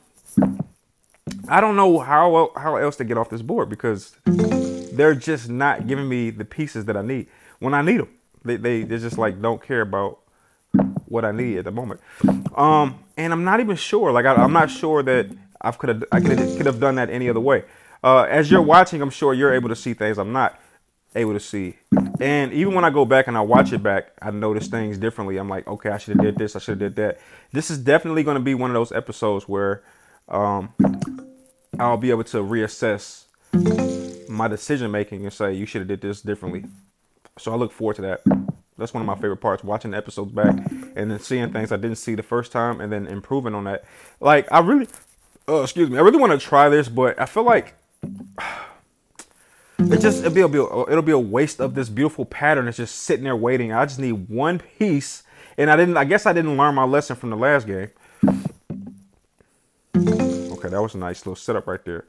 I 1.48 1.60
don't 1.60 1.76
know 1.76 1.98
how 1.98 2.52
how 2.56 2.76
else 2.76 2.96
to 2.96 3.04
get 3.04 3.18
off 3.18 3.28
this 3.30 3.42
board 3.42 3.68
because 3.68 4.16
they're 4.24 5.14
just 5.14 5.48
not 5.48 5.86
giving 5.86 6.08
me 6.08 6.30
the 6.30 6.44
pieces 6.44 6.84
that 6.86 6.96
I 6.96 7.02
need 7.02 7.26
when 7.58 7.74
I 7.74 7.82
need 7.82 8.00
them. 8.00 8.08
They 8.44 8.56
they 8.56 8.82
they 8.82 8.98
just 8.98 9.18
like 9.18 9.40
don't 9.42 9.62
care 9.62 9.80
about 9.80 10.20
what 11.06 11.24
I 11.24 11.32
need 11.32 11.58
at 11.58 11.64
the 11.64 11.70
moment. 11.70 12.00
Um, 12.56 12.98
and 13.16 13.32
I'm 13.32 13.44
not 13.44 13.60
even 13.60 13.76
sure. 13.76 14.12
Like 14.12 14.24
I, 14.24 14.42
am 14.42 14.52
not 14.52 14.70
sure 14.70 15.02
that 15.02 15.30
I 15.60 15.70
could 15.72 15.88
have 15.88 16.04
I 16.12 16.20
could 16.20 16.38
could 16.56 16.66
have 16.66 16.80
done 16.80 16.94
that 16.96 17.10
any 17.10 17.28
other 17.28 17.40
way. 17.40 17.64
Uh, 18.02 18.22
as 18.22 18.50
you're 18.50 18.62
watching, 18.62 19.02
I'm 19.02 19.10
sure 19.10 19.34
you're 19.34 19.52
able 19.52 19.68
to 19.68 19.76
see 19.76 19.94
things 19.94 20.18
I'm 20.18 20.32
not 20.32 20.60
able 21.14 21.32
to 21.32 21.40
see. 21.40 21.76
And 22.20 22.52
even 22.52 22.74
when 22.74 22.84
I 22.84 22.90
go 22.90 23.04
back 23.04 23.26
and 23.26 23.36
I 23.36 23.40
watch 23.40 23.72
it 23.72 23.82
back, 23.82 24.12
I 24.20 24.30
notice 24.30 24.68
things 24.68 24.98
differently. 24.98 25.36
I'm 25.36 25.48
like, 25.48 25.66
okay, 25.66 25.90
I 25.90 25.98
should 25.98 26.16
have 26.16 26.24
did 26.24 26.36
this. 26.36 26.56
I 26.56 26.58
should 26.58 26.80
have 26.80 26.94
did 26.94 26.96
that. 26.96 27.18
This 27.52 27.70
is 27.70 27.78
definitely 27.78 28.22
going 28.22 28.36
to 28.36 28.42
be 28.42 28.54
one 28.54 28.70
of 28.70 28.74
those 28.74 28.92
episodes 28.92 29.48
where 29.48 29.82
um, 30.28 30.72
I'll 31.78 31.96
be 31.96 32.10
able 32.10 32.24
to 32.24 32.38
reassess 32.38 33.24
my 34.28 34.48
decision 34.48 34.90
making 34.90 35.24
and 35.24 35.32
say 35.32 35.54
you 35.54 35.66
should 35.66 35.80
have 35.80 35.88
did 35.88 36.00
this 36.00 36.20
differently. 36.20 36.64
So 37.38 37.52
I 37.52 37.56
look 37.56 37.72
forward 37.72 37.96
to 37.96 38.02
that. 38.02 38.22
That's 38.78 38.92
one 38.92 39.00
of 39.00 39.06
my 39.06 39.14
favorite 39.14 39.38
parts, 39.38 39.64
watching 39.64 39.92
the 39.92 39.96
episodes 39.96 40.32
back 40.32 40.54
and 40.96 41.10
then 41.10 41.18
seeing 41.18 41.50
things 41.52 41.72
I 41.72 41.76
didn't 41.76 41.96
see 41.96 42.14
the 42.14 42.22
first 42.22 42.52
time 42.52 42.80
and 42.80 42.92
then 42.92 43.06
improving 43.06 43.54
on 43.54 43.64
that. 43.64 43.84
Like 44.20 44.50
I 44.52 44.58
really, 44.60 44.86
uh, 45.48 45.62
excuse 45.62 45.88
me, 45.88 45.96
I 45.98 46.02
really 46.02 46.18
want 46.18 46.38
to 46.38 46.38
try 46.38 46.68
this, 46.68 46.88
but 46.88 47.18
I 47.18 47.26
feel 47.26 47.44
like 47.44 47.74
it 49.78 50.00
just 50.00 50.24
it'll 50.24 50.32
be, 50.32 50.40
it'll 50.40 50.48
be 50.48 50.58
a, 50.58 50.92
it'll 50.92 51.02
be 51.02 51.12
a 51.12 51.18
waste 51.18 51.60
of 51.60 51.74
this 51.74 51.88
beautiful 51.88 52.24
pattern 52.24 52.64
that's 52.64 52.78
just 52.78 52.96
sitting 52.96 53.24
there 53.24 53.36
waiting. 53.36 53.72
I 53.72 53.84
just 53.84 53.98
need 53.98 54.28
one 54.28 54.58
piece, 54.58 55.22
and 55.58 55.70
I 55.70 55.76
didn't. 55.76 55.96
I 55.96 56.04
guess 56.04 56.26
I 56.26 56.32
didn't 56.32 56.56
learn 56.56 56.74
my 56.74 56.84
lesson 56.84 57.16
from 57.16 57.30
the 57.30 57.36
last 57.36 57.66
game. 57.66 57.90
Okay, 59.94 60.68
that 60.68 60.82
was 60.82 60.94
a 60.94 60.98
nice 60.98 61.20
little 61.26 61.36
setup 61.36 61.66
right 61.66 61.84
there. 61.84 62.06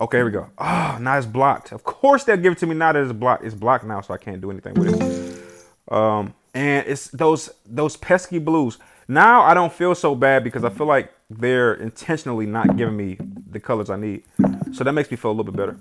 Okay, 0.00 0.18
here 0.18 0.24
we 0.24 0.30
go. 0.30 0.48
Oh, 0.58 0.98
now 1.00 1.18
it's 1.18 1.26
blocked. 1.26 1.72
Of 1.72 1.84
course 1.84 2.24
they'll 2.24 2.36
give 2.36 2.52
it 2.52 2.58
to 2.58 2.66
me 2.66 2.74
now 2.74 2.92
that 2.92 3.02
it's 3.02 3.12
blocked. 3.12 3.44
It's 3.44 3.54
blocked 3.54 3.84
now, 3.84 4.00
so 4.00 4.14
I 4.14 4.16
can't 4.16 4.40
do 4.40 4.50
anything 4.50 4.74
with 4.74 4.94
it. 4.94 5.92
Um, 5.92 6.34
and 6.54 6.86
it's 6.86 7.08
those 7.08 7.50
those 7.66 7.96
pesky 7.96 8.38
blues. 8.38 8.78
Now 9.08 9.42
I 9.42 9.54
don't 9.54 9.72
feel 9.72 9.94
so 9.94 10.14
bad 10.14 10.44
because 10.44 10.64
I 10.64 10.70
feel 10.70 10.86
like 10.86 11.12
they're 11.28 11.74
intentionally 11.74 12.46
not 12.46 12.76
giving 12.76 12.96
me 12.96 13.18
the 13.50 13.60
colors 13.60 13.90
I 13.90 13.96
need. 13.96 14.24
So 14.72 14.84
that 14.84 14.92
makes 14.92 15.10
me 15.10 15.16
feel 15.16 15.30
a 15.30 15.34
little 15.34 15.52
bit 15.52 15.56
better. 15.56 15.76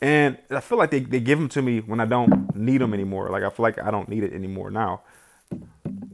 And 0.00 0.36
I 0.50 0.60
feel 0.60 0.78
like 0.78 0.90
they, 0.90 1.00
they 1.00 1.20
give 1.20 1.38
them 1.38 1.48
to 1.50 1.62
me 1.62 1.80
when 1.80 2.00
I 2.00 2.04
don't 2.04 2.54
need 2.54 2.80
them 2.80 2.92
anymore. 2.92 3.30
Like 3.30 3.42
I 3.42 3.50
feel 3.50 3.62
like 3.62 3.78
I 3.82 3.90
don't 3.90 4.08
need 4.08 4.24
it 4.24 4.32
anymore 4.32 4.70
now. 4.70 5.02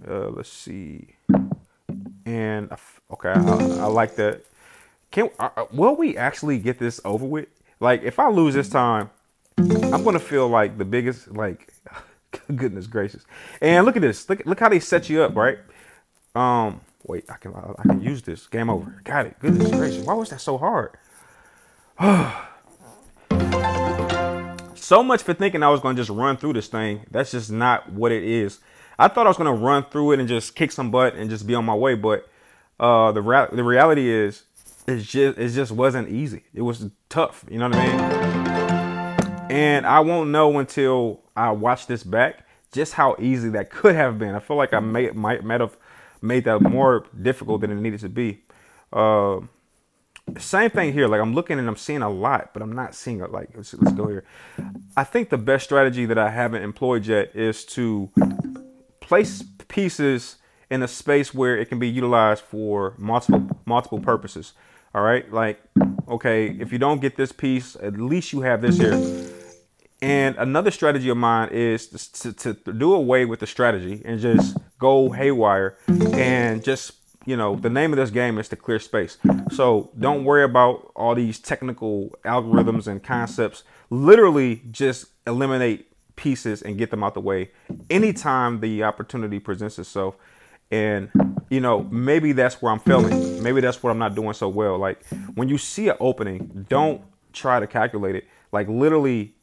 Uh, 0.09 0.29
let's 0.31 0.49
see. 0.49 1.17
And 2.25 2.71
okay, 3.12 3.31
I, 3.31 3.41
I 3.41 3.87
like 3.87 4.15
that. 4.17 4.45
Can 5.11 5.31
uh, 5.39 5.51
uh, 5.57 5.65
will 5.73 5.97
we 5.97 6.17
actually 6.17 6.59
get 6.59 6.79
this 6.79 7.01
over 7.05 7.27
with? 7.27 7.49
Like 7.81 8.03
if 8.03 8.19
I 8.19 8.31
lose 8.31 8.55
this 8.55 8.69
time, 8.69 9.11
I'm 9.59 10.05
gonna 10.05 10.21
feel 10.21 10.49
like 10.49 10.79
the 10.79 10.85
biggest 10.85 11.33
like 11.33 11.73
goodness 12.57 12.87
gracious. 12.87 13.25
And 13.61 13.85
look 13.85 13.97
at 13.97 14.03
this. 14.03 14.29
Look 14.29 14.47
look 14.47 14.61
how 14.61 14.69
they 14.69 14.81
set 14.81 15.11
you 15.11 15.23
up, 15.23 15.35
right? 15.35 15.59
Um, 16.35 16.81
wait, 17.05 17.25
I 17.29 17.37
can 17.37 17.53
I 17.55 17.83
can 17.83 18.01
use 18.01 18.23
this. 18.23 18.47
Game 18.47 18.71
over. 18.71 19.01
Got 19.05 19.27
it. 19.27 19.39
Goodness 19.41 19.71
gracious. 19.71 20.05
Why 20.05 20.15
was 20.15 20.31
that 20.31 20.41
so 20.41 20.57
hard? 20.57 20.97
so 24.83 25.03
much 25.03 25.23
for 25.23 25.33
thinking 25.33 25.62
I 25.62 25.69
was 25.69 25.81
going 25.81 25.97
to 25.97 26.01
just 26.01 26.11
run 26.11 26.37
through 26.37 26.55
this 26.55 26.69
thing. 26.69 27.07
That's 27.11 27.31
just 27.31 27.51
not 27.51 27.91
what 27.93 28.12
it 28.12 28.25
is. 28.25 28.61
I 28.99 29.09
thought 29.09 29.27
I 29.27 29.31
was 29.31 29.37
going 29.37 29.55
to 29.55 29.65
run 29.65 29.85
through 29.85 30.12
it 30.12 30.21
and 30.21 30.29
just 30.29 30.55
kick 30.55 30.73
some 30.73 30.91
butt 30.91 31.15
and 31.15 31.31
just 31.31 31.47
be 31.47 31.55
on 31.55 31.65
my 31.65 31.75
way, 31.75 31.95
but 31.95 32.29
uh, 32.79 33.12
the 33.12 33.23
ra- 33.23 33.47
the 33.47 33.65
reality 33.65 34.09
is, 34.11 34.43
it's 34.87 35.07
just 35.07 35.39
it 35.39 35.49
just 35.51 35.73
wasn't 35.73 36.09
easy. 36.09 36.43
It 36.53 36.62
was 36.62 36.91
tough. 37.09 37.45
You 37.49 37.59
know 37.59 37.69
what 37.69 37.79
I 37.79 37.87
mean? 37.87 39.51
And 39.51 39.87
I 39.87 40.01
won't 40.01 40.31
know 40.31 40.59
until 40.59 41.21
I 41.37 41.53
watch 41.53 41.87
this 41.87 42.03
back 42.03 42.47
just 42.73 42.95
how 42.95 43.17
easy 43.21 43.51
that 43.51 43.71
could 43.71 43.95
have 43.95 44.19
been. 44.19 44.35
I 44.35 44.41
feel 44.41 44.57
like 44.57 44.73
I 44.73 44.81
may 44.81 45.11
might 45.11 45.45
might 45.45 45.61
have 45.61 45.77
made 46.21 46.45
that 46.45 46.61
more 46.61 47.07
difficult 47.21 47.61
than 47.61 47.71
it 47.71 47.77
needed 47.77 48.01
to 48.01 48.09
be. 48.09 48.43
Uh, 48.93 49.41
same 50.38 50.71
thing 50.71 50.93
here. 50.93 51.09
Like 51.09 51.21
I'm 51.21 51.35
looking 51.35 51.59
and 51.59 51.69
I'm 51.69 51.76
seeing 51.76 52.02
a 52.02 52.11
lot, 52.11 52.52
but 52.52 52.62
I'm 52.62 52.73
not 52.73 52.95
seeing 52.95 53.21
it. 53.21 53.31
Like 53.31 53.50
let's, 53.55 53.75
let's 53.75 53.93
go 53.93 54.09
here. 54.09 54.25
I 54.97 55.05
think 55.05 55.31
the 55.31 55.38
best 55.38 55.64
strategy 55.64 56.07
that 56.07 56.19
I 56.19 56.31
haven't 56.31 56.62
employed 56.62 57.07
yet 57.07 57.35
is 57.35 57.64
to 57.67 58.11
place 59.00 59.43
pieces 59.69 60.37
in 60.71 60.83
a 60.83 60.88
space 60.88 61.35
where 61.35 61.57
it 61.57 61.69
can 61.69 61.79
be 61.79 61.88
utilized 61.88 62.43
for 62.43 62.95
multiple 62.99 63.61
multiple 63.67 64.00
purposes. 64.00 64.55
All 64.95 65.02
right, 65.02 65.31
like 65.33 65.61
okay, 66.09 66.49
if 66.49 66.73
you 66.73 66.79
don't 66.79 67.00
get 67.00 67.17
this 67.17 67.33
piece, 67.33 67.76
at 67.76 67.99
least 67.99 68.33
you 68.33 68.43
have 68.43 68.62
this 68.62 68.79
here. 68.79 69.29
And 70.02 70.35
another 70.37 70.73
strategy 70.73 71.09
of 71.11 71.17
mine 71.17 71.50
is 71.52 71.87
to, 71.87 72.33
to, 72.33 72.55
to 72.55 72.73
do 72.73 72.93
away 72.93 73.25
with 73.25 73.38
the 73.38 73.47
strategy 73.47 74.02
and 74.05 74.19
just 74.19 74.57
go 74.81 75.11
haywire 75.11 75.79
and 75.87 76.64
just 76.64 77.01
you 77.25 77.37
know, 77.37 77.57
the 77.57 77.71
name 77.71 77.93
of 77.93 77.99
this 77.99 78.11
game 78.11 78.38
is 78.38 78.49
to 78.49 78.57
clear 78.57 78.79
space. 78.79 79.19
So 79.50 79.91
don't 79.99 80.25
worry 80.25 80.45
about 80.45 80.91
all 80.97 81.14
these 81.14 81.38
technical 81.38 82.11
algorithms 82.25 82.87
and 82.87 83.02
concepts. 83.02 83.62
Literally 83.91 84.62
just 84.71 85.07
eliminate 85.26 85.88
pieces 86.17 86.62
and 86.62 86.76
get 86.79 86.91
them 86.91 87.02
out 87.02 87.14
the 87.14 87.21
way 87.21 87.50
anytime 87.91 88.61
the 88.61 88.83
opportunity 88.85 89.38
presents 89.38 89.79
itself. 89.79 90.17
And, 90.71 91.11
you 91.50 91.61
know, 91.61 91.83
maybe 91.85 92.33
that's 92.33 92.62
where 92.62 92.73
I'm 92.73 92.81
failing. 92.81 93.43
Maybe 93.43 93.61
that's 93.61 93.83
what 93.83 93.91
I'm 93.91 93.99
not 93.99 94.14
doing 94.14 94.33
so 94.33 94.49
well. 94.49 94.79
Like 94.79 95.05
when 95.35 95.49
you 95.49 95.59
see 95.59 95.88
an 95.88 95.97
opening, 96.00 96.67
don't 96.69 97.02
try 97.33 97.61
to 97.61 97.67
calculate 97.67 98.17
it. 98.17 98.26
Like 98.52 98.69
literally 98.69 99.35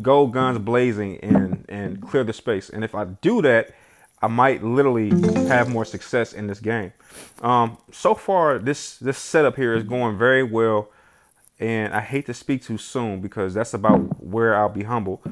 go 0.00 0.26
guns 0.26 0.58
blazing 0.58 1.18
and, 1.20 1.64
and 1.68 2.02
clear 2.02 2.24
the 2.24 2.32
space. 2.32 2.70
And 2.70 2.84
if 2.84 2.94
I 2.94 3.04
do 3.04 3.42
that, 3.42 3.74
I 4.22 4.28
might 4.28 4.62
literally 4.62 5.10
have 5.48 5.68
more 5.68 5.84
success 5.84 6.32
in 6.32 6.46
this 6.46 6.60
game. 6.60 6.92
Um, 7.42 7.76
so 7.90 8.14
far, 8.14 8.58
this 8.58 8.96
this 8.98 9.18
setup 9.18 9.56
here 9.56 9.74
is 9.74 9.82
going 9.82 10.16
very 10.16 10.44
well, 10.44 10.88
and 11.58 11.92
I 11.92 12.00
hate 12.00 12.26
to 12.26 12.34
speak 12.34 12.62
too 12.62 12.78
soon 12.78 13.20
because 13.20 13.52
that's 13.54 13.74
about 13.74 14.22
where 14.22 14.56
I'll 14.56 14.68
be 14.68 14.84
humble. 14.84 15.22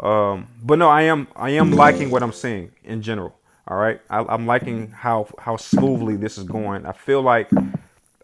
Um, 0.00 0.48
but 0.62 0.78
no, 0.78 0.88
I 0.88 1.02
am 1.02 1.28
I 1.36 1.50
am 1.50 1.70
liking 1.70 2.10
what 2.10 2.22
I'm 2.22 2.32
seeing 2.32 2.72
in 2.82 3.00
general. 3.00 3.34
All 3.68 3.76
right, 3.76 4.00
I, 4.10 4.18
I'm 4.24 4.46
liking 4.46 4.90
how 4.90 5.28
how 5.38 5.56
smoothly 5.56 6.16
this 6.16 6.36
is 6.36 6.44
going. 6.44 6.84
I 6.84 6.92
feel 6.92 7.22
like 7.22 7.48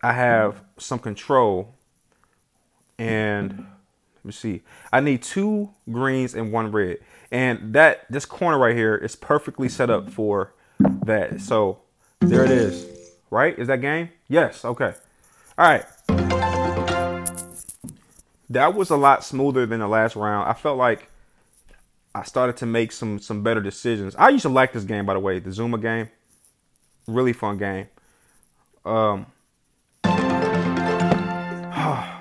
I 0.02 0.12
have 0.12 0.60
some 0.78 0.98
control, 0.98 1.74
and 2.98 3.66
me 4.28 4.32
see. 4.32 4.62
I 4.92 5.00
need 5.00 5.22
two 5.22 5.70
greens 5.90 6.34
and 6.34 6.52
one 6.52 6.70
red. 6.70 6.98
And 7.30 7.74
that 7.74 8.06
this 8.08 8.24
corner 8.24 8.58
right 8.58 8.76
here 8.76 8.94
is 8.94 9.16
perfectly 9.16 9.68
set 9.68 9.90
up 9.90 10.10
for 10.10 10.54
that. 11.04 11.40
So 11.40 11.80
there 12.20 12.44
it 12.44 12.50
is. 12.50 12.86
Right? 13.30 13.58
Is 13.58 13.68
that 13.68 13.80
game? 13.80 14.10
Yes. 14.28 14.64
Okay. 14.64 14.94
All 15.58 15.68
right. 15.68 15.84
That 18.50 18.74
was 18.74 18.90
a 18.90 18.96
lot 18.96 19.24
smoother 19.24 19.66
than 19.66 19.80
the 19.80 19.88
last 19.88 20.16
round. 20.16 20.48
I 20.48 20.54
felt 20.54 20.78
like 20.78 21.10
I 22.14 22.22
started 22.22 22.56
to 22.58 22.66
make 22.66 22.92
some 22.92 23.18
some 23.18 23.42
better 23.42 23.60
decisions. 23.60 24.14
I 24.16 24.30
used 24.30 24.42
to 24.42 24.48
like 24.48 24.72
this 24.72 24.84
game 24.84 25.04
by 25.04 25.14
the 25.14 25.20
way, 25.20 25.38
the 25.38 25.52
Zuma 25.52 25.78
game. 25.78 26.08
Really 27.06 27.32
fun 27.32 27.58
game. 27.58 27.88
Um 28.84 29.26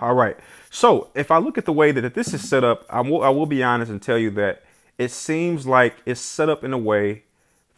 all 0.02 0.14
right. 0.14 0.38
So 0.70 1.10
if 1.16 1.32
I 1.32 1.38
look 1.38 1.58
at 1.58 1.66
the 1.66 1.74
way 1.74 1.92
that 1.92 2.14
this 2.14 2.34
is 2.34 2.48
set 2.48 2.64
up, 2.64 2.86
I 2.90 3.02
will 3.02 3.24
I 3.24 3.30
will 3.30 3.46
be 3.46 3.64
honest 3.64 3.92
and 3.92 4.02
tell 4.02 4.18
you 4.18 4.30
that 4.32 4.64
it 4.98 5.12
seems 5.12 5.66
like 5.66 5.96
it's 6.06 6.22
set 6.22 6.50
up 6.50 6.64
in 6.64 6.74
a 6.74 6.78
way 6.78 7.24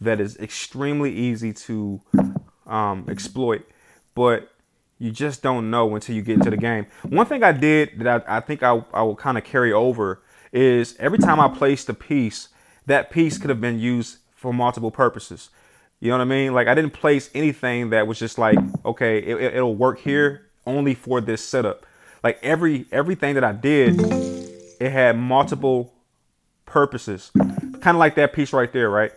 that 0.00 0.20
is 0.20 0.36
extremely 0.38 1.14
easy 1.14 1.52
to 1.52 2.00
um, 2.66 3.06
exploit, 3.08 3.68
but 4.14 4.50
you 4.98 5.10
just 5.10 5.42
don't 5.42 5.70
know 5.70 5.94
until 5.94 6.14
you 6.14 6.22
get 6.22 6.34
into 6.34 6.50
the 6.50 6.56
game. 6.56 6.86
One 7.08 7.26
thing 7.26 7.42
I 7.42 7.52
did 7.52 7.98
that 8.00 8.24
I, 8.28 8.36
I 8.36 8.40
think 8.40 8.62
I, 8.62 8.82
I 8.92 9.02
will 9.02 9.16
kind 9.16 9.38
of 9.38 9.44
carry 9.44 9.72
over 9.72 10.22
is 10.52 10.96
every 10.98 11.18
time 11.18 11.40
I 11.40 11.48
placed 11.48 11.88
a 11.88 11.94
piece, 11.94 12.48
that 12.86 13.10
piece 13.10 13.38
could 13.38 13.50
have 13.50 13.60
been 13.60 13.78
used 13.78 14.18
for 14.34 14.52
multiple 14.52 14.90
purposes. 14.90 15.50
You 16.00 16.08
know 16.10 16.18
what 16.18 16.22
I 16.22 16.26
mean? 16.26 16.54
Like 16.54 16.66
I 16.66 16.74
didn't 16.74 16.92
place 16.92 17.30
anything 17.34 17.90
that 17.90 18.06
was 18.06 18.18
just 18.18 18.38
like, 18.38 18.58
okay, 18.84 19.18
it, 19.18 19.54
it'll 19.54 19.76
work 19.76 20.00
here 20.00 20.46
only 20.66 20.94
for 20.94 21.20
this 21.20 21.44
setup. 21.44 21.86
Like 22.22 22.38
every 22.42 22.86
everything 22.92 23.34
that 23.34 23.44
I 23.44 23.52
did, 23.52 24.00
it 24.80 24.90
had 24.90 25.18
multiple 25.18 25.94
purposes. 26.66 27.30
Kind 27.34 27.96
of 27.96 27.96
like 27.96 28.14
that 28.16 28.32
piece 28.32 28.52
right 28.52 28.72
there, 28.72 28.90
right? 28.90 29.12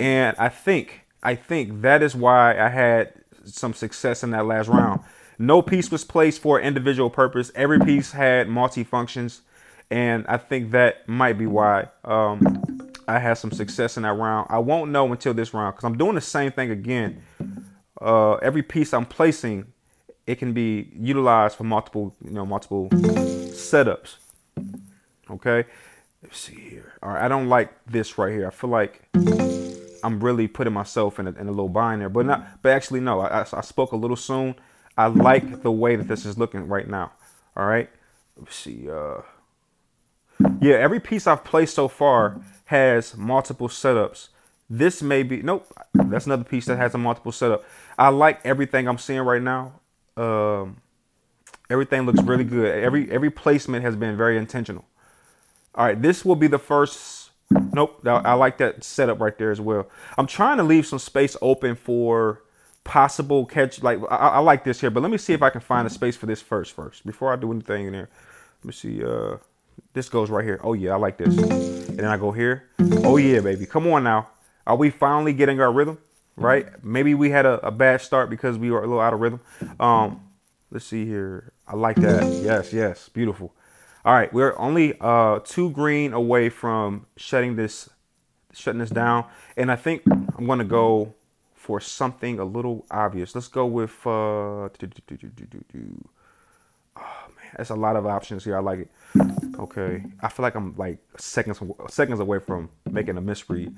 And 0.00 0.36
I 0.38 0.48
think 0.48 1.06
I 1.22 1.34
think 1.34 1.82
that 1.82 2.02
is 2.02 2.14
why 2.14 2.58
I 2.58 2.68
had 2.68 3.12
some 3.44 3.74
success 3.74 4.22
in 4.22 4.30
that 4.30 4.46
last 4.46 4.68
round. 4.68 5.00
No 5.38 5.62
piece 5.62 5.90
was 5.90 6.04
placed 6.04 6.42
for 6.42 6.60
individual 6.60 7.10
purpose. 7.10 7.52
Every 7.54 7.78
piece 7.78 8.12
had 8.12 8.48
multi 8.48 8.82
functions, 8.84 9.42
and 9.90 10.26
I 10.26 10.36
think 10.36 10.72
that 10.72 11.08
might 11.08 11.38
be 11.38 11.46
why 11.46 11.88
um, 12.04 12.92
I 13.06 13.18
had 13.18 13.34
some 13.34 13.52
success 13.52 13.96
in 13.96 14.02
that 14.02 14.14
round. 14.14 14.48
I 14.50 14.58
won't 14.58 14.90
know 14.90 15.10
until 15.12 15.34
this 15.34 15.54
round 15.54 15.74
because 15.74 15.84
I'm 15.84 15.96
doing 15.96 16.16
the 16.16 16.20
same 16.20 16.50
thing 16.52 16.70
again. 16.70 17.22
Uh, 18.00 18.34
every 18.34 18.62
piece 18.62 18.92
I'm 18.92 19.06
placing, 19.06 19.72
it 20.28 20.38
can 20.38 20.52
be 20.52 20.90
utilized 20.94 21.56
for 21.56 21.64
multiple, 21.64 22.14
you 22.22 22.32
know, 22.32 22.44
multiple 22.44 22.90
setups. 22.90 24.16
Okay, 25.30 25.64
let's 26.22 26.38
see 26.38 26.60
here. 26.60 26.92
All 27.02 27.12
right, 27.12 27.24
I 27.24 27.28
don't 27.28 27.48
like 27.48 27.72
this 27.86 28.18
right 28.18 28.30
here. 28.30 28.46
I 28.46 28.50
feel 28.50 28.68
like 28.68 29.08
I'm 30.04 30.20
really 30.20 30.46
putting 30.46 30.74
myself 30.74 31.18
in 31.18 31.28
a, 31.28 31.30
in 31.30 31.48
a 31.48 31.50
little 31.50 31.70
bind 31.70 32.02
there, 32.02 32.10
but 32.10 32.26
not. 32.26 32.60
But 32.60 32.72
actually, 32.72 33.00
no. 33.00 33.20
I, 33.20 33.40
I 33.40 33.60
spoke 33.62 33.92
a 33.92 33.96
little 33.96 34.18
soon. 34.18 34.54
I 34.98 35.06
like 35.06 35.62
the 35.62 35.72
way 35.72 35.96
that 35.96 36.08
this 36.08 36.26
is 36.26 36.36
looking 36.36 36.68
right 36.68 36.86
now. 36.86 37.12
All 37.56 37.64
right. 37.64 37.88
Let's 38.36 38.54
see. 38.54 38.90
Uh, 38.90 39.22
yeah, 40.60 40.74
every 40.74 41.00
piece 41.00 41.26
I've 41.26 41.42
placed 41.42 41.74
so 41.74 41.88
far 41.88 42.42
has 42.66 43.16
multiple 43.16 43.68
setups. 43.68 44.28
This 44.68 45.00
may 45.00 45.22
be 45.22 45.40
nope. 45.40 45.66
That's 45.94 46.26
another 46.26 46.44
piece 46.44 46.66
that 46.66 46.76
has 46.76 46.94
a 46.94 46.98
multiple 46.98 47.32
setup. 47.32 47.64
I 47.96 48.10
like 48.10 48.44
everything 48.44 48.86
I'm 48.86 48.98
seeing 48.98 49.22
right 49.22 49.40
now. 49.40 49.77
Um, 50.18 50.78
everything 51.70 52.02
looks 52.02 52.20
really 52.22 52.44
good. 52.44 52.82
Every 52.82 53.10
every 53.10 53.30
placement 53.30 53.84
has 53.84 53.96
been 53.96 54.16
very 54.16 54.36
intentional. 54.36 54.84
All 55.74 55.84
right, 55.84 56.00
this 56.00 56.24
will 56.24 56.36
be 56.36 56.48
the 56.48 56.58
first. 56.58 57.30
Nope, 57.50 58.06
I 58.06 58.34
like 58.34 58.58
that 58.58 58.84
setup 58.84 59.20
right 59.20 59.36
there 59.38 59.50
as 59.50 59.60
well. 59.60 59.88
I'm 60.18 60.26
trying 60.26 60.58
to 60.58 60.62
leave 60.62 60.86
some 60.86 60.98
space 60.98 61.34
open 61.40 61.76
for 61.76 62.42
possible 62.84 63.46
catch. 63.46 63.82
Like 63.82 64.00
I, 64.10 64.16
I, 64.16 64.38
like 64.40 64.64
this 64.64 64.80
here, 64.80 64.90
but 64.90 65.02
let 65.02 65.10
me 65.10 65.16
see 65.16 65.32
if 65.32 65.42
I 65.42 65.48
can 65.48 65.62
find 65.62 65.86
a 65.86 65.90
space 65.90 66.16
for 66.16 66.26
this 66.26 66.42
first. 66.42 66.72
First, 66.72 67.06
before 67.06 67.32
I 67.32 67.36
do 67.36 67.50
anything 67.50 67.86
in 67.86 67.92
there, 67.92 68.10
let 68.62 68.66
me 68.66 68.72
see. 68.72 69.02
Uh, 69.02 69.36
this 69.94 70.08
goes 70.08 70.28
right 70.28 70.44
here. 70.44 70.60
Oh 70.62 70.74
yeah, 70.74 70.92
I 70.92 70.96
like 70.96 71.16
this. 71.16 71.38
And 71.38 71.98
then 71.98 72.06
I 72.06 72.16
go 72.16 72.32
here. 72.32 72.68
Oh 73.04 73.16
yeah, 73.16 73.40
baby. 73.40 73.64
Come 73.64 73.86
on 73.86 74.04
now. 74.04 74.28
Are 74.66 74.76
we 74.76 74.90
finally 74.90 75.32
getting 75.32 75.60
our 75.60 75.72
rhythm? 75.72 75.98
Right? 76.42 76.84
Maybe 76.84 77.14
we 77.14 77.30
had 77.30 77.46
a, 77.46 77.66
a 77.66 77.70
bad 77.70 78.00
start 78.00 78.30
because 78.30 78.58
we 78.58 78.70
were 78.70 78.78
a 78.78 78.86
little 78.86 79.00
out 79.00 79.12
of 79.12 79.20
rhythm. 79.20 79.40
Um, 79.80 80.22
let's 80.70 80.84
see 80.84 81.04
here. 81.04 81.52
I 81.66 81.76
like 81.76 81.96
that. 81.96 82.24
Yes, 82.42 82.72
yes, 82.72 83.08
beautiful. 83.08 83.54
All 84.04 84.14
right, 84.14 84.32
we're 84.32 84.58
only 84.58 84.94
uh, 85.00 85.40
two 85.40 85.70
green 85.70 86.12
away 86.12 86.48
from 86.48 87.06
shutting 87.16 87.56
this, 87.56 87.90
shutting 88.54 88.78
this 88.78 88.90
down, 88.90 89.26
and 89.56 89.70
I 89.70 89.76
think 89.76 90.02
I'm 90.06 90.46
gonna 90.46 90.64
go 90.64 91.14
for 91.54 91.80
something 91.80 92.38
a 92.38 92.44
little 92.44 92.86
obvious. 92.90 93.34
Let's 93.34 93.48
go 93.48 93.66
with, 93.66 94.06
uh, 94.06 94.10
oh 94.10 94.70
man, 96.96 97.52
that's 97.56 97.70
a 97.70 97.74
lot 97.74 97.96
of 97.96 98.06
options 98.06 98.44
here. 98.44 98.56
I 98.56 98.60
like 98.60 98.78
it. 98.78 98.90
Okay, 99.58 100.04
I 100.22 100.28
feel 100.28 100.44
like 100.44 100.54
I'm 100.54 100.74
like 100.76 100.98
seconds 101.18 101.60
seconds 101.90 102.20
away 102.20 102.38
from 102.38 102.70
making 102.90 103.18
a 103.18 103.20
misread. 103.20 103.76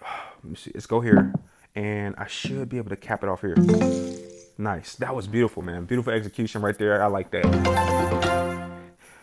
Let 0.02 0.44
me 0.44 0.56
see. 0.56 0.72
Let's 0.74 0.86
go 0.86 1.00
here, 1.00 1.32
and 1.74 2.14
I 2.16 2.26
should 2.26 2.68
be 2.68 2.78
able 2.78 2.90
to 2.90 2.96
cap 2.96 3.22
it 3.22 3.28
off 3.28 3.40
here. 3.40 3.56
Nice. 4.58 4.96
That 4.96 5.14
was 5.14 5.28
beautiful, 5.28 5.62
man. 5.62 5.84
Beautiful 5.84 6.12
execution 6.12 6.62
right 6.62 6.76
there. 6.76 7.02
I 7.02 7.06
like 7.06 7.30
that. 7.30 7.46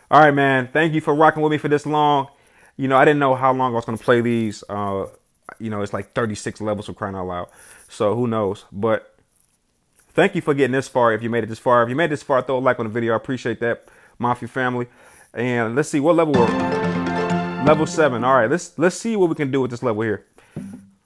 All 0.10 0.22
right, 0.22 0.34
man. 0.34 0.70
Thank 0.72 0.94
you 0.94 1.02
for 1.02 1.14
rocking 1.14 1.42
with 1.42 1.52
me 1.52 1.58
for 1.58 1.68
this 1.68 1.86
long. 1.86 2.28
You 2.78 2.88
know, 2.88 2.96
I 2.96 3.06
didn't 3.06 3.20
know 3.20 3.36
how 3.36 3.54
long 3.54 3.74
I 3.74 3.76
was 3.76 3.86
going 3.86 3.98
to 3.98 4.04
play 4.04 4.22
these. 4.22 4.64
Uh, 4.70 5.08
you 5.60 5.70
know, 5.70 5.82
it's 5.82 5.94
like 5.94 6.14
36 6.14 6.62
levels 6.62 6.86
for 6.86 6.94
crying 6.94 7.16
out 7.16 7.28
loud. 7.28 7.50
So 7.90 8.16
who 8.16 8.28
knows? 8.28 8.66
But 8.72 9.16
thank 10.10 10.36
you 10.36 10.42
for 10.42 10.54
getting 10.54 10.72
this 10.72 10.88
far. 10.88 11.14
If 11.14 11.22
you 11.22 11.30
made 11.30 11.44
it 11.44 11.48
this 11.48 11.60
far, 11.60 11.84
if 11.84 11.90
you 11.90 11.96
made 11.96 12.06
it 12.06 12.10
this 12.10 12.24
far, 12.24 12.42
throw 12.42 12.58
a 12.58 12.60
like 12.60 12.80
on 12.80 12.86
the 12.86 12.92
video. 12.92 13.14
I 13.14 13.18
appreciate 13.18 13.60
that, 13.60 13.88
Mafia 14.18 14.48
family. 14.48 14.88
And 15.34 15.76
let's 15.76 15.90
see 15.90 16.00
what 16.00 16.16
level 16.16 16.34
we're 16.34 16.46
level 17.66 17.86
seven. 17.86 18.24
All 18.24 18.36
right, 18.36 18.50
let's 18.50 18.78
let's 18.78 18.96
see 18.96 19.16
what 19.16 19.30
we 19.30 19.36
can 19.36 19.52
do 19.52 19.62
with 19.62 19.72
this 19.72 19.84
level 19.84 20.02
here. 20.02 20.26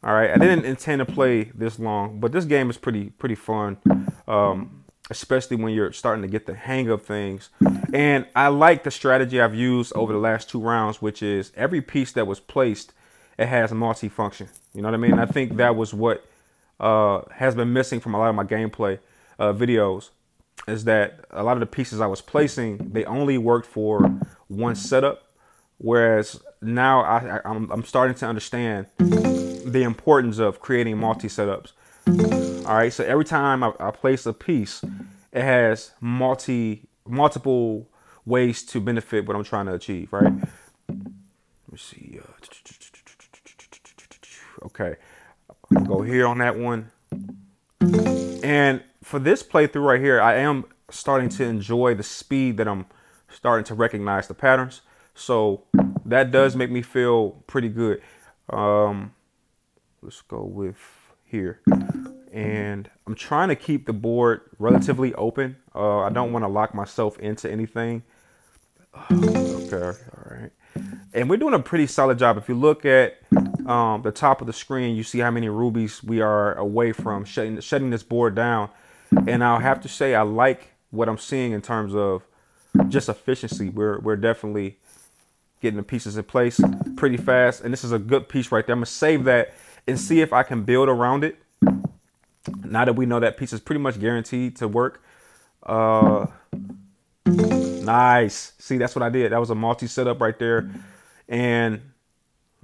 All 0.01 0.13
right, 0.13 0.31
I 0.31 0.37
didn't 0.37 0.65
intend 0.65 0.99
to 0.99 1.05
play 1.05 1.51
this 1.53 1.77
long, 1.77 2.19
but 2.19 2.31
this 2.31 2.45
game 2.45 2.69
is 2.69 2.77
pretty 2.77 3.09
pretty 3.09 3.35
fun, 3.35 3.77
um, 4.27 4.85
especially 5.09 5.57
when 5.57 5.73
you're 5.73 5.91
starting 5.91 6.21
to 6.21 6.29
get 6.29 6.45
the 6.45 6.55
hang 6.55 6.89
of 6.89 7.03
things. 7.03 7.49
And 7.93 8.25
I 8.33 8.47
like 8.47 8.83
the 8.83 8.91
strategy 8.91 9.41
I've 9.41 9.55
used 9.55 9.91
over 9.95 10.13
the 10.13 10.19
last 10.19 10.49
two 10.49 10.61
rounds, 10.61 11.01
which 11.01 11.21
is 11.21 11.51
every 11.55 11.81
piece 11.81 12.13
that 12.13 12.27
was 12.27 12.39
placed 12.39 12.93
it 13.39 13.47
has 13.47 13.71
multi-function. 13.71 14.49
You 14.73 14.81
know 14.81 14.89
what 14.89 14.95
I 14.95 14.97
mean? 14.97 15.13
I 15.13 15.25
think 15.25 15.55
that 15.57 15.75
was 15.75 15.93
what 15.93 16.25
uh, 16.79 17.21
has 17.31 17.55
been 17.55 17.71
missing 17.71 18.01
from 18.01 18.13
a 18.13 18.19
lot 18.19 18.29
of 18.29 18.35
my 18.35 18.43
gameplay 18.43 18.99
uh, 19.39 19.53
videos 19.53 20.09
is 20.67 20.83
that 20.83 21.25
a 21.31 21.41
lot 21.41 21.53
of 21.53 21.61
the 21.61 21.65
pieces 21.65 22.01
I 22.01 22.07
was 22.07 22.19
placing, 22.19 22.89
they 22.91 23.05
only 23.05 23.37
worked 23.37 23.65
for 23.65 24.19
one 24.49 24.75
setup. 24.75 25.31
Whereas 25.77 26.41
now 26.61 27.01
I, 27.01 27.39
I'm, 27.45 27.71
I'm 27.71 27.85
starting 27.85 28.15
to 28.17 28.25
understand 28.25 28.87
the 29.69 29.83
importance 29.83 30.39
of 30.39 30.59
creating 30.59 30.97
multi 30.97 31.27
setups. 31.27 31.73
All 32.65 32.75
right, 32.75 32.91
so 32.91 33.03
every 33.03 33.25
time 33.25 33.63
I, 33.63 33.71
I 33.79 33.91
place 33.91 34.25
a 34.25 34.33
piece, 34.33 34.83
it 35.31 35.43
has 35.43 35.91
multi 36.01 36.87
multiple 37.07 37.87
ways 38.25 38.63
to 38.63 38.79
benefit 38.79 39.27
what 39.27 39.35
I'm 39.35 39.43
trying 39.43 39.65
to 39.67 39.73
achieve. 39.73 40.13
Right. 40.13 40.33
Let 40.87 41.71
me 41.71 41.77
see. 41.77 42.19
Uh, 42.21 42.39
Okay, 44.61 44.95
I'll 45.49 45.85
go 45.85 46.01
here 46.01 46.27
on 46.27 46.39
that 46.39 46.57
one. 46.57 46.91
And 48.43 48.83
for 49.03 49.19
this 49.19 49.41
playthrough 49.41 49.85
right 49.85 50.01
here, 50.01 50.19
I 50.19 50.35
am 50.35 50.65
starting 50.89 51.29
to 51.29 51.45
enjoy 51.45 51.95
the 51.95 52.03
speed 52.03 52.57
that 52.57 52.67
I'm 52.67 52.85
starting 53.29 53.63
to 53.65 53.73
recognize 53.73 54.27
the 54.27 54.33
patterns. 54.33 54.81
So 55.15 55.63
that 56.05 56.31
does 56.31 56.55
make 56.55 56.71
me 56.71 56.81
feel 56.81 57.31
pretty 57.47 57.69
good. 57.69 58.01
Um, 58.49 59.13
let's 60.01 60.21
go 60.21 60.43
with 60.43 60.77
here. 61.25 61.61
And 62.31 62.89
I'm 63.07 63.15
trying 63.15 63.49
to 63.49 63.55
keep 63.55 63.85
the 63.85 63.93
board 63.93 64.41
relatively 64.59 65.13
open. 65.15 65.57
Uh, 65.73 65.99
I 65.99 66.09
don't 66.09 66.31
want 66.31 66.43
to 66.43 66.49
lock 66.49 66.73
myself 66.73 67.17
into 67.19 67.49
anything. 67.51 68.03
Okay, 69.71 69.85
all 69.85 70.25
right. 70.31 70.49
And 71.13 71.29
we're 71.29 71.37
doing 71.37 71.53
a 71.53 71.59
pretty 71.59 71.85
solid 71.85 72.17
job. 72.17 72.39
If 72.39 72.49
you 72.49 72.55
look 72.55 72.85
at 72.85 73.19
um, 73.67 74.01
the 74.01 74.11
top 74.11 74.41
of 74.41 74.47
the 74.47 74.53
screen, 74.53 74.95
you 74.95 75.03
see 75.03 75.19
how 75.19 75.29
many 75.29 75.47
rubies 75.47 76.03
we 76.03 76.21
are 76.21 76.55
away 76.55 76.91
from 76.91 77.23
shutting, 77.23 77.59
shutting 77.59 77.91
this 77.91 78.01
board 78.01 78.33
down. 78.33 78.69
And 79.27 79.43
I'll 79.43 79.59
have 79.59 79.79
to 79.81 79.87
say, 79.87 80.15
I 80.15 80.23
like 80.23 80.69
what 80.89 81.07
I'm 81.07 81.19
seeing 81.19 81.51
in 81.51 81.61
terms 81.61 81.93
of 81.93 82.23
just 82.87 83.09
efficiency. 83.09 83.69
We're, 83.69 83.99
we're 83.99 84.15
definitely 84.15 84.79
getting 85.61 85.77
the 85.77 85.83
pieces 85.83 86.17
in 86.17 86.23
place 86.23 86.59
pretty 86.95 87.17
fast. 87.17 87.61
And 87.61 87.71
this 87.71 87.83
is 87.83 87.91
a 87.91 87.99
good 87.99 88.27
piece 88.27 88.51
right 88.51 88.65
there. 88.65 88.73
I'm 88.73 88.79
going 88.79 88.85
to 88.85 88.91
save 88.91 89.25
that 89.25 89.53
and 89.89 89.99
see 89.99 90.21
if 90.21 90.33
I 90.33 90.43
can 90.43 90.63
build 90.63 90.89
around 90.89 91.23
it. 91.23 91.37
Now 92.63 92.85
that 92.85 92.95
we 92.95 93.05
know 93.05 93.19
that 93.19 93.37
piece 93.37 93.53
is 93.53 93.59
pretty 93.59 93.81
much 93.81 93.99
guaranteed 93.99 94.55
to 94.57 94.67
work. 94.67 95.03
Uh, 95.63 96.27
nice. 97.25 98.53
See, 98.59 98.77
that's 98.77 98.95
what 98.95 99.03
I 99.03 99.09
did. 99.09 99.31
That 99.31 99.39
was 99.39 99.49
a 99.49 99.55
multi 99.55 99.87
setup 99.87 100.21
right 100.21 100.37
there. 100.39 100.69
And 101.27 101.81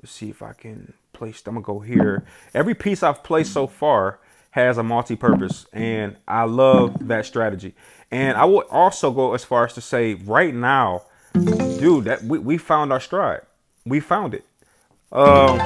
Let's 0.05 0.13
see 0.13 0.29
if 0.29 0.43
I 0.43 0.53
can 0.53 0.93
place. 1.13 1.41
I'm 1.47 1.55
gonna 1.55 1.65
go 1.65 1.79
here. 1.79 2.25
Every 2.53 2.75
piece 2.75 3.01
I've 3.01 3.23
placed 3.23 3.53
so 3.53 3.65
far 3.65 4.19
has 4.51 4.77
a 4.77 4.83
multi-purpose, 4.83 5.65
and 5.73 6.15
I 6.27 6.43
love 6.43 7.07
that 7.07 7.25
strategy. 7.25 7.73
And 8.11 8.37
I 8.37 8.45
would 8.45 8.67
also 8.69 9.09
go 9.09 9.33
as 9.33 9.43
far 9.43 9.65
as 9.65 9.73
to 9.73 9.81
say, 9.81 10.13
right 10.13 10.53
now, 10.53 11.05
dude, 11.33 12.03
that 12.03 12.21
we, 12.21 12.37
we 12.37 12.59
found 12.59 12.93
our 12.93 12.99
stride. 12.99 13.41
We 13.83 13.99
found 13.99 14.35
it. 14.35 14.45
Um, 15.11 15.57